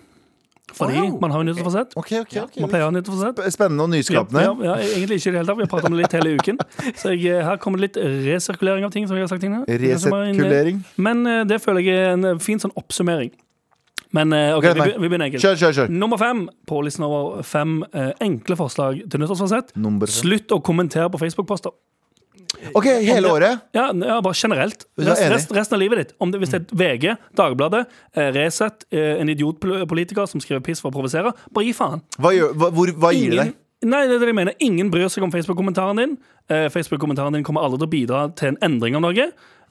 [0.73, 1.19] Fordi Wow.
[1.21, 1.93] man har jo nyttårsforsett.
[2.01, 3.43] Ok, ok, ok Man pleier å ha nyttårsforsett.
[3.53, 4.41] Spennende og nyskapende.
[4.47, 5.59] ja, ja, egentlig ikke i det hele tatt.
[5.59, 6.61] Vi har pratet om det litt hele uken.
[6.97, 9.05] Så jeg, eh, her kommer det litt resirkulering av ting.
[9.11, 9.69] Som jeg har sagt tidligere.
[9.83, 10.81] Resirkulering.
[10.97, 13.31] Men eh, det føler jeg er en eh, fin sånn oppsummering.
[14.17, 15.43] Men eh, ok, vi, vi begynner enkelt.
[15.45, 15.95] Kjør, kjør, kjør.
[16.03, 19.73] Nummer fem på listen over fem eh, enkle forslag til nyttårsforsett.
[20.13, 21.73] Slutt å kommentere på Facebook-poster.
[22.77, 23.63] Ok, hele året.
[23.75, 24.85] Ja, ja, bare generelt.
[25.01, 26.13] Er Rest, rest, resten av livet ditt.
[26.23, 27.09] Om det, hvis det er VG,
[27.41, 32.05] Dagbladet, eh, Resett, en idiotpolitiker som skriver piss for å provosere, bare gi faen.
[32.21, 33.57] Hva, gjør, hva, hvor, hva gir det deg?
[33.89, 34.55] Nei, det er det jeg mener.
[34.63, 36.13] Ingen bryr seg om Facebook-kommentaren din.
[36.71, 39.25] Facebook-kommentaren din kommer aldri til å bidra til en endring av noe.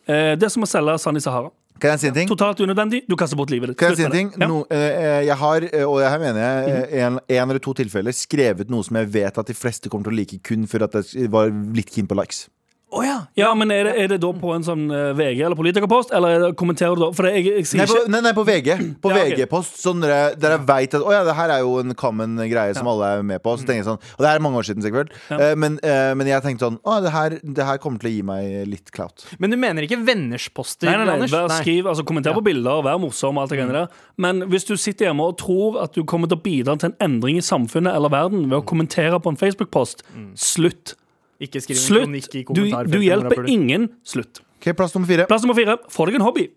[0.10, 1.54] Det er som å selge sand i Sahara.
[1.82, 2.30] Kan jeg si en ting?
[2.30, 3.02] Totalt unødvendig.
[3.10, 3.78] Du kaster bort livet ditt.
[3.82, 4.32] Kan jeg si en ting?
[4.38, 8.14] No, eh, jeg har, eh, og her mener jeg, eh, en, en eller to tilfeller
[8.14, 11.00] skrevet noe som jeg vet at de fleste kommer til å like kun for at
[11.02, 12.46] jeg var litt keen på likes.
[12.92, 13.18] Å ja.
[13.40, 16.50] Ja, men er det, er det da på en sånn eh, VG eller politikerpost, eller
[16.50, 17.08] er kommenterer du da?
[17.16, 18.70] For det, jeg, jeg sier Nei, på, nei, nei, på VG.
[19.04, 19.22] På Ja.
[19.30, 19.78] VG-post.
[19.80, 22.76] Sånn der, dere jeg veit at Å ja, det her er jo en common greie
[22.76, 23.54] som alle er med på.
[23.56, 25.16] Så tenker jeg sånn Og det her er mange år siden, sikkert.
[25.32, 28.14] Uh, men, uh, men jeg tenkte sånn Å, det her, det her kommer til å
[28.18, 29.24] gi meg litt clout.
[29.40, 32.84] Men du mener ikke venners poster, Nei, nei, nei, vær, skriv, altså Kommenter på bilder,
[32.86, 33.40] vær morsom.
[33.40, 36.28] og alt det greiene der Men hvis du sitter hjemme og tror at du kommer
[36.32, 39.40] til å bidra til en endring i samfunnet eller verden ved å kommentere på en
[39.40, 40.04] Facebook-post,
[40.36, 40.98] slutt.
[41.42, 42.06] Ikke skriv en Slutt!
[42.08, 42.92] kronikk i Du, kommentarfeltet.
[42.92, 43.90] du når hjelper ingen.
[44.06, 44.42] Slutt.
[44.62, 45.26] Ok, Plass nummer fire.
[45.30, 45.78] Plass nummer fire.
[45.90, 46.50] Få deg en hobby.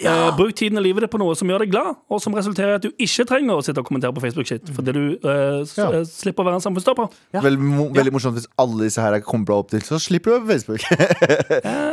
[0.00, 2.70] Eh, bruk tiden og livet ditt på noe som gjør deg glad, og som resulterer
[2.72, 4.70] i at du ikke trenger å sitte og kommentere på Facebook-shit.
[4.72, 5.90] Fordi du eh, s Ja.
[5.92, 7.10] eh, slipper å være en samfunnsstopper.
[7.44, 10.36] Veldig, mo veldig morsomt hvis alle disse her er bra opp til, så slipper du
[10.38, 10.80] å være på Facebook.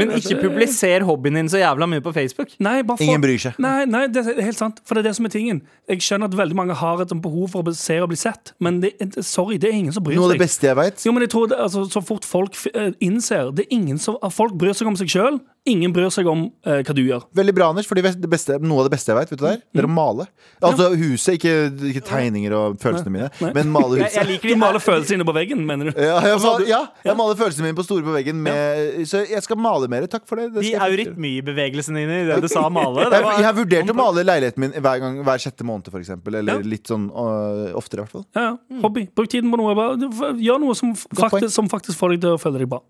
[0.00, 2.54] Men ikke publiser hobbyen din så jævla mye på Facebook.
[2.58, 3.58] Nei, bare få- Ingen bryr seg.
[3.62, 4.80] Nei, nei, det er helt sant.
[4.84, 5.62] For det er det som er tingen.
[5.88, 8.80] Jeg skjønner at veldig mange har et behov for å se og bli sett, men
[8.80, 8.94] det,
[9.24, 10.20] sorry, det er ingen som bryr seg.
[10.22, 11.04] Noe av det beste jeg vet.
[11.06, 14.16] Jo, men jeg tror det, altså, Så fort folk eh, innser det er ingen som,
[14.30, 15.40] Folk bryr seg om seg sjøl.
[15.68, 17.26] Ingen bryr seg om eh, hva du gjør.
[17.36, 17.84] Veldig bra, Anders.
[17.86, 19.58] Fordi det beste, noe av det beste jeg vet, vet du er?
[19.60, 20.24] Det er å male.
[20.64, 21.52] Altså huset, ikke,
[21.90, 24.30] ikke tegninger og følelsene mine, men male Jeg, jeg huset.
[24.30, 26.00] liker de maler følelsene dine på veggen, mener du?
[26.00, 28.40] Ja, jeg, mal, ja, jeg maler følelsene mine på store på veggen.
[28.46, 30.06] Med, Så jeg skal male mer.
[30.10, 30.48] Takk for det.
[30.54, 33.04] det De jeg- eurytmibevegelsene dine i det du sa male.
[33.04, 35.90] Det jeg, var, jeg har vurdert å male leiligheten min hver, gang, hver sjette måned,
[35.92, 36.40] for eksempel.
[36.40, 36.66] Eller Ja.
[36.72, 38.24] litt sånn øh, oftere, i hvert fall.
[38.36, 38.80] Ja, ja.
[38.84, 39.06] Hobby.
[39.16, 39.76] Bruk tiden på noe.
[39.76, 42.80] Bare, gjør noe som faktisk, som faktisk får deg til å føle deg bra.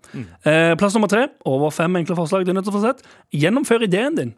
[0.47, 1.27] Eh, plass nummer tre.
[1.45, 3.01] Over fem enkle forslag til sett.
[3.33, 4.33] Gjennomfør ideen din.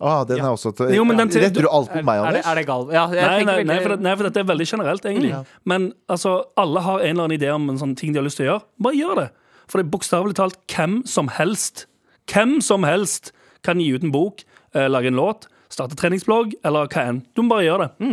[0.00, 2.28] Ah, den er også til, Jo, den til- Retter du alt på meg, er, det,
[2.28, 2.46] Anders?
[2.46, 2.84] er det gal?
[2.92, 5.44] Ja, Nei, nei, nei, for, det, nei, for dette er veldig generelt, egentlig.
[5.64, 8.36] Men altså, alle har en eller annen idé om en sånn ting de har lyst
[8.38, 8.62] til å gjøre.
[8.80, 9.28] Bare gjør det.
[9.66, 11.86] For det er bokstavelig talt hvem som helst
[12.28, 13.32] Hvem som helst
[13.64, 14.42] kan gi ut en bok,
[14.74, 17.20] eh, lage en låt, starte treningsblogg eller hva enn.
[17.36, 18.08] Du må bare gjøre det.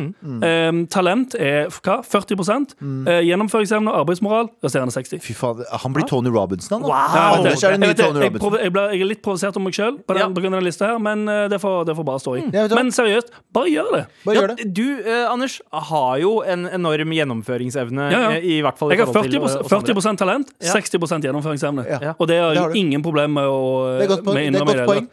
[0.45, 1.97] Eh, talent er hva?
[2.03, 5.21] 40 eh, Gjennomføringsevne og arbeidsmoral resterende 60.
[5.23, 6.91] Fy faen, Han blir Tony Robinson, han.
[6.91, 8.57] Ja, jeg, vet jeg, Robinson.
[8.75, 10.27] ble- jeg er litt provosert om meg sjøl på, den- Ja.
[10.27, 12.43] på grunn av den lista her, men uh, det får, det får bare stå i.
[12.51, 12.75] Ja, hva?
[12.75, 14.03] men seriøst, bare gjør det.
[14.25, 14.73] Bare gjør det.
[14.73, 18.11] du, eh, Anders, har jo en enorm gjennomføringsevne.
[18.11, 18.39] Ja, ja.
[18.39, 20.73] I hvert fall i Jeg har 40, til eh, oss 40 talent, Ja.
[20.73, 21.87] 60 gjennomføringsevne.
[21.87, 22.13] Ja.
[22.19, 23.99] Og det har Det har jeg ingen problem med å
[24.35, 25.07] innrømme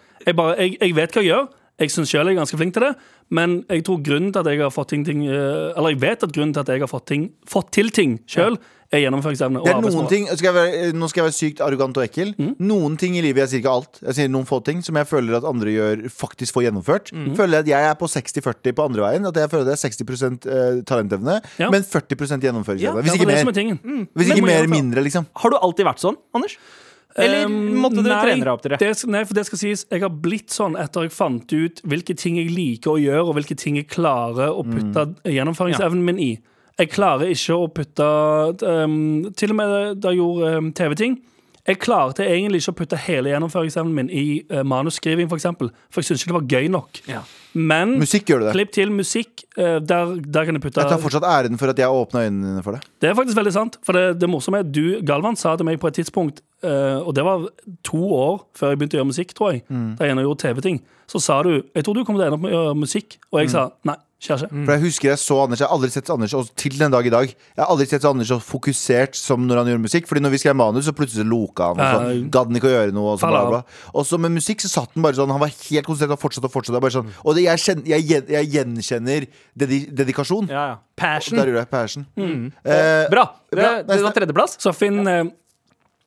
[0.59, 1.49] jeg, jeg vet hva jeg gjør.
[1.83, 2.93] Jeg syns sjøl jeg er ganske flink til det,
[3.35, 6.27] men jeg tror grunnen til at jeg har fått ting, ting eh, Eller jeg vet
[6.29, 8.59] at grunnen til at jeg har fått, ting, fått til ting sjøl,
[8.93, 11.63] er gjennomføringsevne og Det er noen ting, skal jeg være, Nå skal jeg være sykt
[11.65, 12.35] arrogant og ekkel.
[12.37, 12.51] Mm.
[12.69, 15.09] Noen ting i livet, jeg sier ikke alt, jeg sier noen få ting som jeg
[15.09, 17.13] føler at andre gjør faktisk får gjennomført.
[17.17, 17.33] Mm.
[17.39, 19.29] Føler at jeg er på 60-40 på andre veien.
[19.33, 21.71] At jeg føler det er 60 eh, talentevne, Ja.
[21.73, 22.85] men 40 gjennomføringsevne.
[22.85, 23.77] Ja, Hvis ikke er mer.
[23.81, 24.07] Mm.
[24.13, 25.29] Hvis ikke mer, mindre, liksom.
[25.41, 26.59] Har du alltid vært sånn, Anders?
[27.21, 28.79] Eller måtte du nei, trene dere opp til det?
[28.81, 28.93] det?
[29.13, 32.39] Nei, for det skal sies Jeg har blitt sånn etter jeg fant ut hvilke ting
[32.41, 36.31] jeg liker å gjøre, og hvilke ting jeg klarer å putte gjennomføringsevnen min i.
[36.81, 38.07] Jeg klarer ikke å putte
[38.65, 41.19] um, Til og med da jeg gjorde um, TV-ting.
[41.69, 46.03] Jeg klarte egentlig ikke å putte hele gjennomføringsevnen min i uh, manusskriving, for eksempel, for
[46.03, 46.99] jeg syns ikke det var gøy nok.
[47.55, 48.55] Men Musikk gjør du det.
[48.57, 51.77] klipp til musikk, Uh, der, der kan jeg putte Jeg tar fortsatt æren for at
[51.77, 52.87] jeg åpna øynene dine for det.
[53.05, 53.75] Det er faktisk veldig sant.
[53.85, 57.05] For det, det morsomme er at du, Galvan, sa til meg på et tidspunkt, uh,
[57.05, 57.45] og det var
[57.85, 59.91] to år før jeg begynte å gjøre musikk, tror jeg, Mm.
[59.99, 62.39] da jeg ennå gjorde TV-ting, så sa du Jeg tror du kommer til å ende
[62.41, 63.19] opp med å gjøre musikk.
[63.31, 64.63] Og jeg sa nei, skjer ikke.
[64.65, 67.07] For jeg husker jeg så Anders Jeg har aldri sett Anders og til den dag
[67.09, 70.07] i dag Jeg har aldri sett Anders så fokusert som når han gjør musikk.
[70.11, 71.83] Fordi når vi skrev manus, så plutselig loka han.
[71.83, 73.15] Og så gadd han ikke å gjøre noe.
[73.17, 73.61] Og så, bla, bla.
[73.93, 76.49] og så med musikk så satt han bare sånn Han var helt konsentrert og fortsatte
[76.51, 76.83] og fortsatte.
[76.87, 79.27] Bare sånn, og det, jeg, kjenner, jeg, jeg gjenkjenner
[79.65, 80.49] dedi, dedikasjon.
[80.53, 80.79] Ja, ja.
[81.03, 81.39] Passion.
[81.41, 82.07] Der gjorde jeg passion.
[82.17, 83.27] Eh, Bra.
[83.51, 83.71] Det, Bra.
[83.89, 84.57] det var tredjeplass.
[84.63, 85.25] Så finn eh,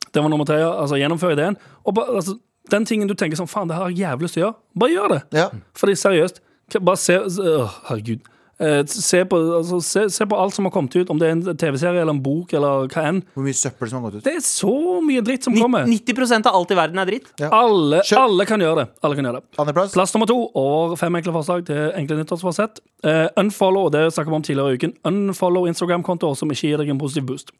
[0.08, 0.62] Det var nummer tre.
[0.64, 1.56] Altså, gjennomfør ideen.
[1.84, 2.38] Og ba, altså,
[2.72, 4.56] den tingen du tenker sånn Faen, det har jeg jævlig lyst til å gjøre.
[4.82, 5.22] Bare gjør det.
[5.38, 5.48] ja.
[5.78, 6.40] Fordi seriøst,
[6.74, 8.24] bare se øh, Herregud.
[8.56, 11.34] Eh, se, på, altså, se, se på alt som har kommet ut, om det er
[11.34, 13.18] en TV-serie eller en bok eller hva enn.
[13.34, 14.24] Hvor mye søppel som har gått ut.
[14.24, 14.72] Det er så
[15.04, 15.84] mye dritt som 90, kommer.
[15.90, 17.28] 90 av alt i verden er dritt.
[17.42, 17.50] Ja.
[17.52, 18.86] Alle, alle kan gjøre det.
[19.04, 19.76] Alle kan gjøre det.
[19.92, 22.80] Plass nummer to over fem enkle forslag til enkle nyttårsforsett.
[23.04, 24.96] Uh, unfollow, det snakket vi om tidligere i uken.
[25.12, 27.52] Unfollow Instagram-kontoer som ikke gir deg en positiv boost.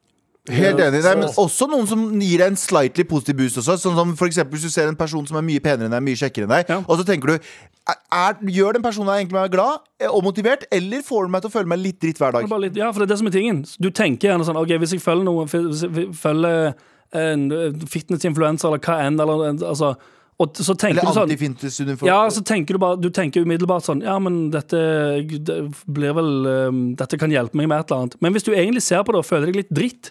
[0.52, 1.02] Helt enig.
[1.04, 3.76] Nei, men også noen som gir deg en slightly positiv boost også.
[3.82, 6.04] Sånn som for eksempel hvis du ser en person som er mye penere enn deg,
[6.06, 6.78] mye kjekkere enn deg, Ja.
[6.86, 10.64] og så tenker du er, Gjør den personen deg egentlig meg glad eh, og motivert,
[10.74, 12.48] eller får den meg til å føle meg litt dritt hver dag?
[12.60, 13.64] litt, ja, for det er det som er tingen.
[13.78, 16.74] Du tenker gjerne sånn OK, hvis jeg følger noe Hvis jeg følger
[17.16, 17.46] en
[17.86, 19.94] fitnessinfluenser eller hva enn, eller altså
[20.36, 22.02] og så tenker Eller antifintesuniform.
[22.04, 22.10] sånn.
[22.10, 24.76] Ja, så tenker du bare Du tenker umiddelbart sånn Ja, men dette
[25.24, 25.56] det
[25.88, 26.28] blir vel
[26.68, 28.18] um, Dette kan hjelpe meg med et eller annet.
[28.20, 30.10] Men hvis du egentlig ser på det og føler deg litt dritt,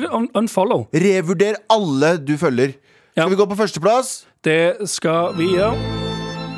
[0.00, 0.86] un unfollow.
[0.92, 2.74] Revurder alle du følger.
[3.16, 3.22] Ja.
[3.26, 4.24] Skal vi gå på førsteplass?
[4.44, 5.76] Det skal vi gjøre.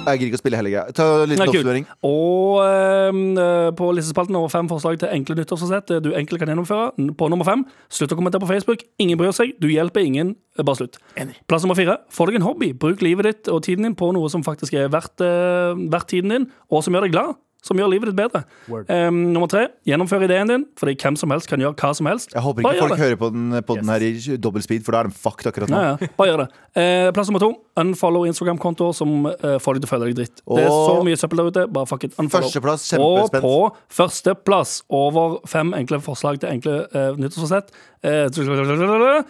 [0.04, 0.92] Jeg gidder ikke å spille hele greia.
[0.92, 1.86] Ta en liten oppsummering.
[2.04, 7.08] Og eh, på listespalten over fem forslag til enkle nyttårsforsett du enkelt kan gjennomføre.
[7.16, 8.84] På nummer fem, slutt å kommentere på Facebook.
[9.00, 9.54] Ingen bryr seg.
[9.62, 10.34] Du hjelper ingen.
[10.58, 11.00] Eh, Bare slutt.
[11.48, 12.74] Plass nummer fire, få deg en hobby.
[12.76, 16.36] Bruk livet ditt og tiden din på noe som faktisk er verdt, eh, verdt tiden
[16.36, 17.40] din, og som gjør deg glad.
[17.64, 18.42] Som gjør livet ditt bedre.
[18.68, 22.34] Um, nummer tre, gjennomfør ideen din, fordi hvem som helst kan gjøre hva som helst.
[22.34, 23.00] Jeg håper ikke folk det.
[23.00, 25.72] hører på den, på den her i dobbel speed, for da er de fucked akkurat
[25.72, 25.80] nå.
[25.80, 26.10] Ja, ja.
[26.18, 26.48] Bare gjør det.
[26.76, 27.50] Uh, plass nummer to.
[27.80, 30.44] Unfollow Instagram-kontoer som uh, får deg til å føle deg dritt.
[30.44, 31.66] Det er så mye søppel der ute.
[31.74, 32.12] Bare fuck it.
[32.20, 32.52] Unfollow.
[32.52, 33.54] Førsteplass, Og på
[33.96, 37.72] førsteplass over fem enkle forslag til enkle uh, nyttårsforsett
[38.04, 39.24] eh,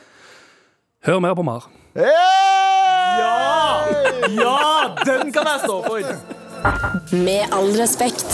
[1.05, 1.68] Hør mer på Mar.
[4.35, 6.43] Ja, den kan jeg stå for!
[7.12, 8.25] Med all respekt.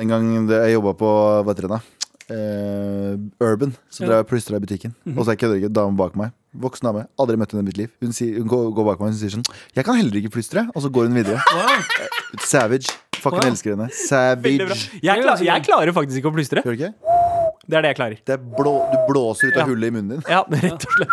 [0.00, 1.08] En gang det- jeg jobba på
[1.44, 1.80] hva heter det da?
[2.30, 4.94] Eh, Urban, så drev jeg og plystra i butikken.
[5.16, 6.30] Og så er jeg kødder ikke, dame bak meg.
[6.56, 7.06] Voksen dame.
[7.18, 7.88] Aldri møtt henne i mitt liv.
[8.02, 10.68] Hun, sier, hun går, går bak meg og sier sånn Jeg kan heller ikke plystre.
[10.74, 11.40] Og så går hun videre.
[12.40, 12.88] Savage.
[13.18, 13.50] Fucking Wow.
[13.50, 13.88] elsker henne.
[13.90, 14.74] Veldig bra.
[14.76, 15.00] Savage.
[15.02, 16.62] Jeg, klar, jeg klarer faktisk ikke å plystre.
[16.62, 16.94] Gjør du ikke?
[17.68, 18.18] Det er det jeg klarer.
[18.24, 19.66] Det er blå, du blåser ut av Ja.
[19.66, 20.22] hullet i munnen din.
[20.28, 21.10] Ja, rett og slett.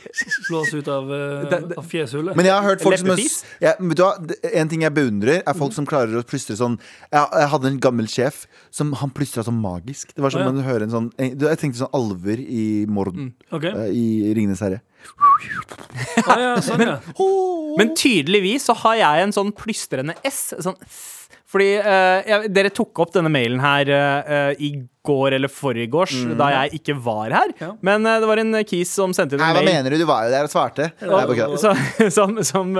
[0.48, 2.36] Slås ut av, eh, Det- det- av fjeshullet.
[2.36, 3.44] Men jeg har hørt folk som Leppefis?
[3.60, 4.36] men vet du hva?
[4.52, 6.78] En ting jeg beundrer, er folk som klarer å plystre sånn
[7.12, 10.14] Jeg, jeg hadde en gammel sjef som han plystra sånn magisk.
[10.14, 10.50] Det var som ja.
[10.50, 13.14] man hører en sånn Jeg jeg tenkte sånn alver i Mord.
[13.52, 13.70] Okay.
[13.72, 14.80] Uh, I Ringenes herre.
[16.26, 16.98] Ah, ja, sånn, ja.
[17.78, 20.52] Men tydeligvis så har jeg en sånn plystrende S.
[20.62, 21.21] Sånn S.
[21.52, 24.72] Fordi uh, jeg, dere tok opp denne mailen her uh, i
[25.02, 27.50] går eller forgårs, da jeg ikke var her.
[27.58, 27.72] Ja.
[27.84, 29.58] Men uh, det var en kis som sendte inn Nei, mail.
[29.58, 29.98] hva mener du?
[30.00, 30.88] Du var jo der og svarte.
[31.02, 31.48] Nei, bare.
[31.60, 31.74] Så,
[32.16, 32.72] som som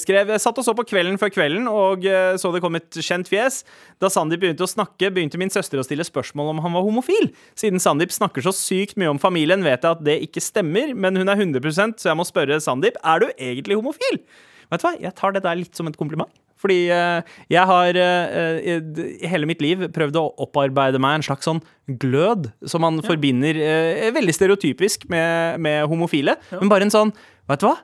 [0.00, 2.06] skrev Jeg satt og så på Kvelden før kvelden og
[2.40, 3.60] så det kom et kjent fjes.
[4.00, 7.28] Da Sandeep begynte å snakke, begynte min søster å stille spørsmål om han var homofil.
[7.58, 11.20] Siden Sandeep snakker så sykt mye om familien, vet jeg at det ikke stemmer, men
[11.20, 14.22] hun er 100% så jeg må spørre Sandeep er du egentlig homofil.
[14.70, 16.30] Vet du hva, Jeg tar det der litt som et kompliment.
[16.60, 21.48] Fordi eh, jeg har eh, i hele mitt liv prøvd å opparbeide meg en slags
[21.48, 21.62] sånn
[22.00, 26.36] glød som man forbinder eh, veldig stereotypisk med, med homofile.
[26.56, 27.14] Men bare en sånn
[27.50, 27.80] Vet du hva?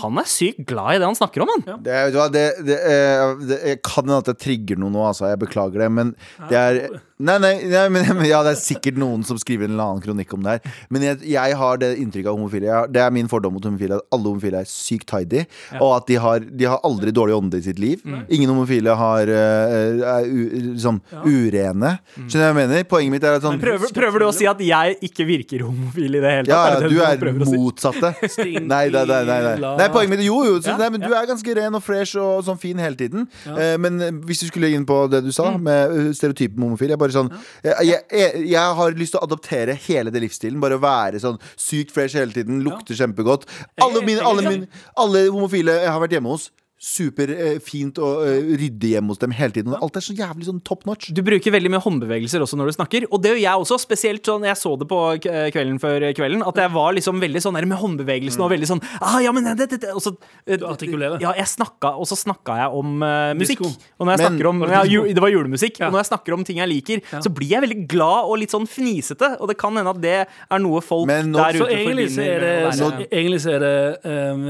[0.00, 1.82] Han er sykt glad i det han snakker om, han.
[1.84, 5.28] Det, vet du det, det, eh, det kan hende at jeg trigger noe nå, altså.
[5.30, 5.90] Jeg beklager det.
[5.98, 6.14] Men
[6.50, 6.80] det er
[7.22, 10.32] Nei, nei, nei men, ja, det er sikkert noen som skriver en eller annen kronikk
[10.34, 10.72] om det her.
[10.90, 12.66] Men jeg, jeg har det inntrykket av homofile.
[12.66, 14.00] Jeg har, det er min fordom mot homofile.
[14.00, 15.44] At alle homofile er sykt tidy.
[15.78, 18.02] Og at de har, de har aldri dårlig ånde i sitt liv.
[18.34, 21.94] Ingen homofile har, eh, er u, sånn urene.
[22.16, 22.84] Skjønner du hva jeg mener?
[22.90, 26.18] Poenget mitt er at sånn Prøver, prøver du å si at jeg ikke virker homofil
[26.18, 26.50] i det hele tatt?
[26.50, 27.60] ja, ja, det du er prøver å si?
[27.62, 28.10] motsatte.
[28.34, 29.54] Stinky, Nei, nei, nei, nei, nei.
[29.62, 31.82] la- nei poenget mitt Jo, jo, så, Ja, nei, men du er ganske ren og
[31.86, 33.28] fresh og sånn fin hele tiden.
[33.54, 35.62] Eh, men hvis du skulle inn på det du sa, Mm.
[35.62, 37.30] med stereotypen homofil Jeg bare sånn
[37.64, 40.60] jeg, jeg, jeg, har lyst til å adoptere hele det livsstilen.
[40.62, 43.46] Bare være sånn sykt fresh hele tiden, lukter kjempegodt.
[43.84, 46.50] Alle, mine, alle, mine, alle homofile jeg har vært hjemme hos,
[46.84, 49.74] superfint og eh, ryddig hjemme hos dem hele tiden.
[49.80, 51.10] Alt er så jævlig sånn top notch.
[51.16, 53.78] Du bruker veldig mye håndbevegelser også når du snakker, og det gjør jeg også.
[53.84, 57.56] Spesielt sånn, jeg så det på kvelden før kvelden, at jeg var liksom veldig sånn
[57.58, 59.92] der med håndbevegelsene og veldig sånn ah, ja, men det, det, det.
[59.96, 60.14] Og så,
[60.46, 61.18] eh, Du artikulerer.
[61.24, 63.64] Ja, jeg snakka, og så snakka jeg om uh, musikk.
[63.64, 65.80] Og når jeg Men- snakker om det ja, ju, Det var julemusikk.
[65.80, 65.88] Ja.
[65.88, 68.52] Og når jeg snakker om ting jeg liker, så blir jeg veldig glad og litt
[68.54, 71.64] sånn fnisete, og det kan hende at det er noe folk Men nå- der Så
[71.68, 73.74] ute egentlig så er det, så, å egentlig så er det
[74.04, 74.44] um,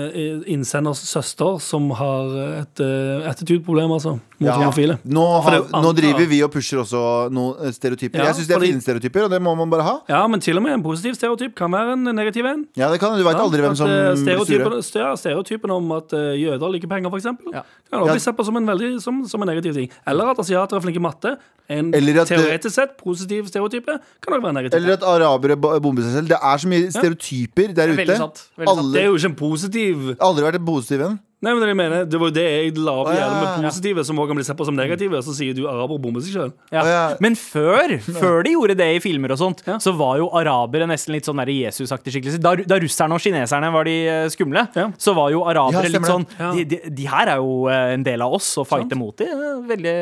[0.55, 2.24] innsenders søster som har
[2.63, 4.57] et uh, attitude-problem, altså, mot Ja.
[4.59, 4.99] homofile.
[5.05, 8.19] Nå, har, det nå driver vi og pusher også noen eh, stereotyper.
[8.19, 9.95] Ja, jeg syns det er fordi- fine stereotyper, og det må man bare ha.
[10.09, 12.67] Ja, men til og med en positiv stereotyp kan være en negativ en.
[12.77, 15.93] Ja, det kan Du veit Ja, aldri hvem at, som eh, stereotypen, ste- stereotypen om
[15.93, 17.25] at eh, jøder liker penger, f.eks.
[17.53, 17.63] Ja.
[17.91, 18.13] Kan også Ja.
[18.13, 19.91] bli sett på som en, veldig, som, som en negativ ting.
[20.07, 21.37] Eller at asiater er flinke i matte.
[21.67, 23.87] En Eller at teoretisk sett positiv stereotype
[24.21, 24.77] kan også være negativ.
[24.77, 26.29] Eller at arabere bo- bomber seg selv.
[26.29, 27.97] Det er så mye stereotyper der ute.
[28.05, 28.43] Veldig sant.
[28.59, 28.93] Veldig sant.
[28.93, 31.19] det er jo ikke en positiv aldri vært en positiv en.
[31.45, 33.71] Nei, men jeg mener Det var jo det jeg la opp gjennom ja, med ja.
[33.71, 35.19] positive, som også kan bli sett på som negative.
[35.21, 36.53] Og Så sier du araber bommer seg sjøl.
[36.73, 36.85] Ja.
[37.25, 39.77] Men før, før de gjorde det i filmer og sånt, Ja.
[39.83, 42.41] så var jo arabere nesten litt sånn Jesus-aktig skikkelser.
[42.43, 44.89] Da, da russerne og kineserne var de eh, skumle, Ja.
[44.99, 46.27] så var jo arabere Ja, litt sånn
[46.57, 49.29] de, de, de her er jo eh, en del av oss, og fighter mot de.
[49.29, 49.95] eh, Veldig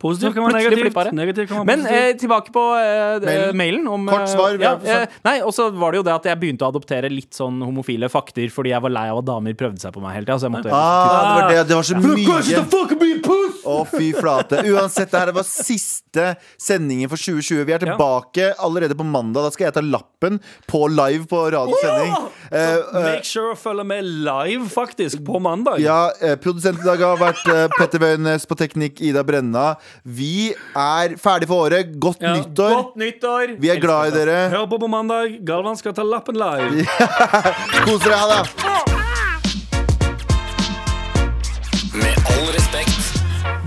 [0.00, 1.12] Positivt kan være negativt.
[1.18, 3.56] Negativt kan være Men eh, tilbake på eh, Mailen.
[3.58, 3.88] mailen.
[3.88, 6.40] om, Kort eh, svar, Ja, eh, nei, og så var det jo det at jeg
[6.40, 9.82] begynte å adoptere litt sånn homofile fakter fordi jeg var lei av at damer prøvde
[9.82, 10.67] seg på meg hele tida.
[10.68, 13.38] Måtte Ah, det, var det, det var så mye
[13.68, 13.84] Å, oh!
[13.90, 14.62] Fy flate.
[14.70, 16.28] Uansett, det her var siste
[16.60, 17.64] sendingen for 2020.
[17.68, 19.48] Vi er tilbake allerede på mandag.
[19.48, 20.38] Da skal jeg ta lappen
[20.70, 22.14] på live på radiosending.
[22.48, 25.82] Eh, uh, Make sure å følge med live, faktisk, på mandag.
[25.84, 29.74] ja, uh, Produsent i dag har vært uh, Petter Wøynes på teknikk, Ida Brenna.
[30.04, 31.92] Vi er ferdig for året.
[32.00, 32.74] Godt Ja, nyttår.
[32.78, 33.56] Godt nyttår!
[33.60, 34.40] Vi er glad i dere.
[34.54, 35.38] Hør på på mandag.
[35.44, 36.86] Galvan skal ta lappen live.
[37.84, 38.18] Kos dere.
[38.18, 39.17] Ha det.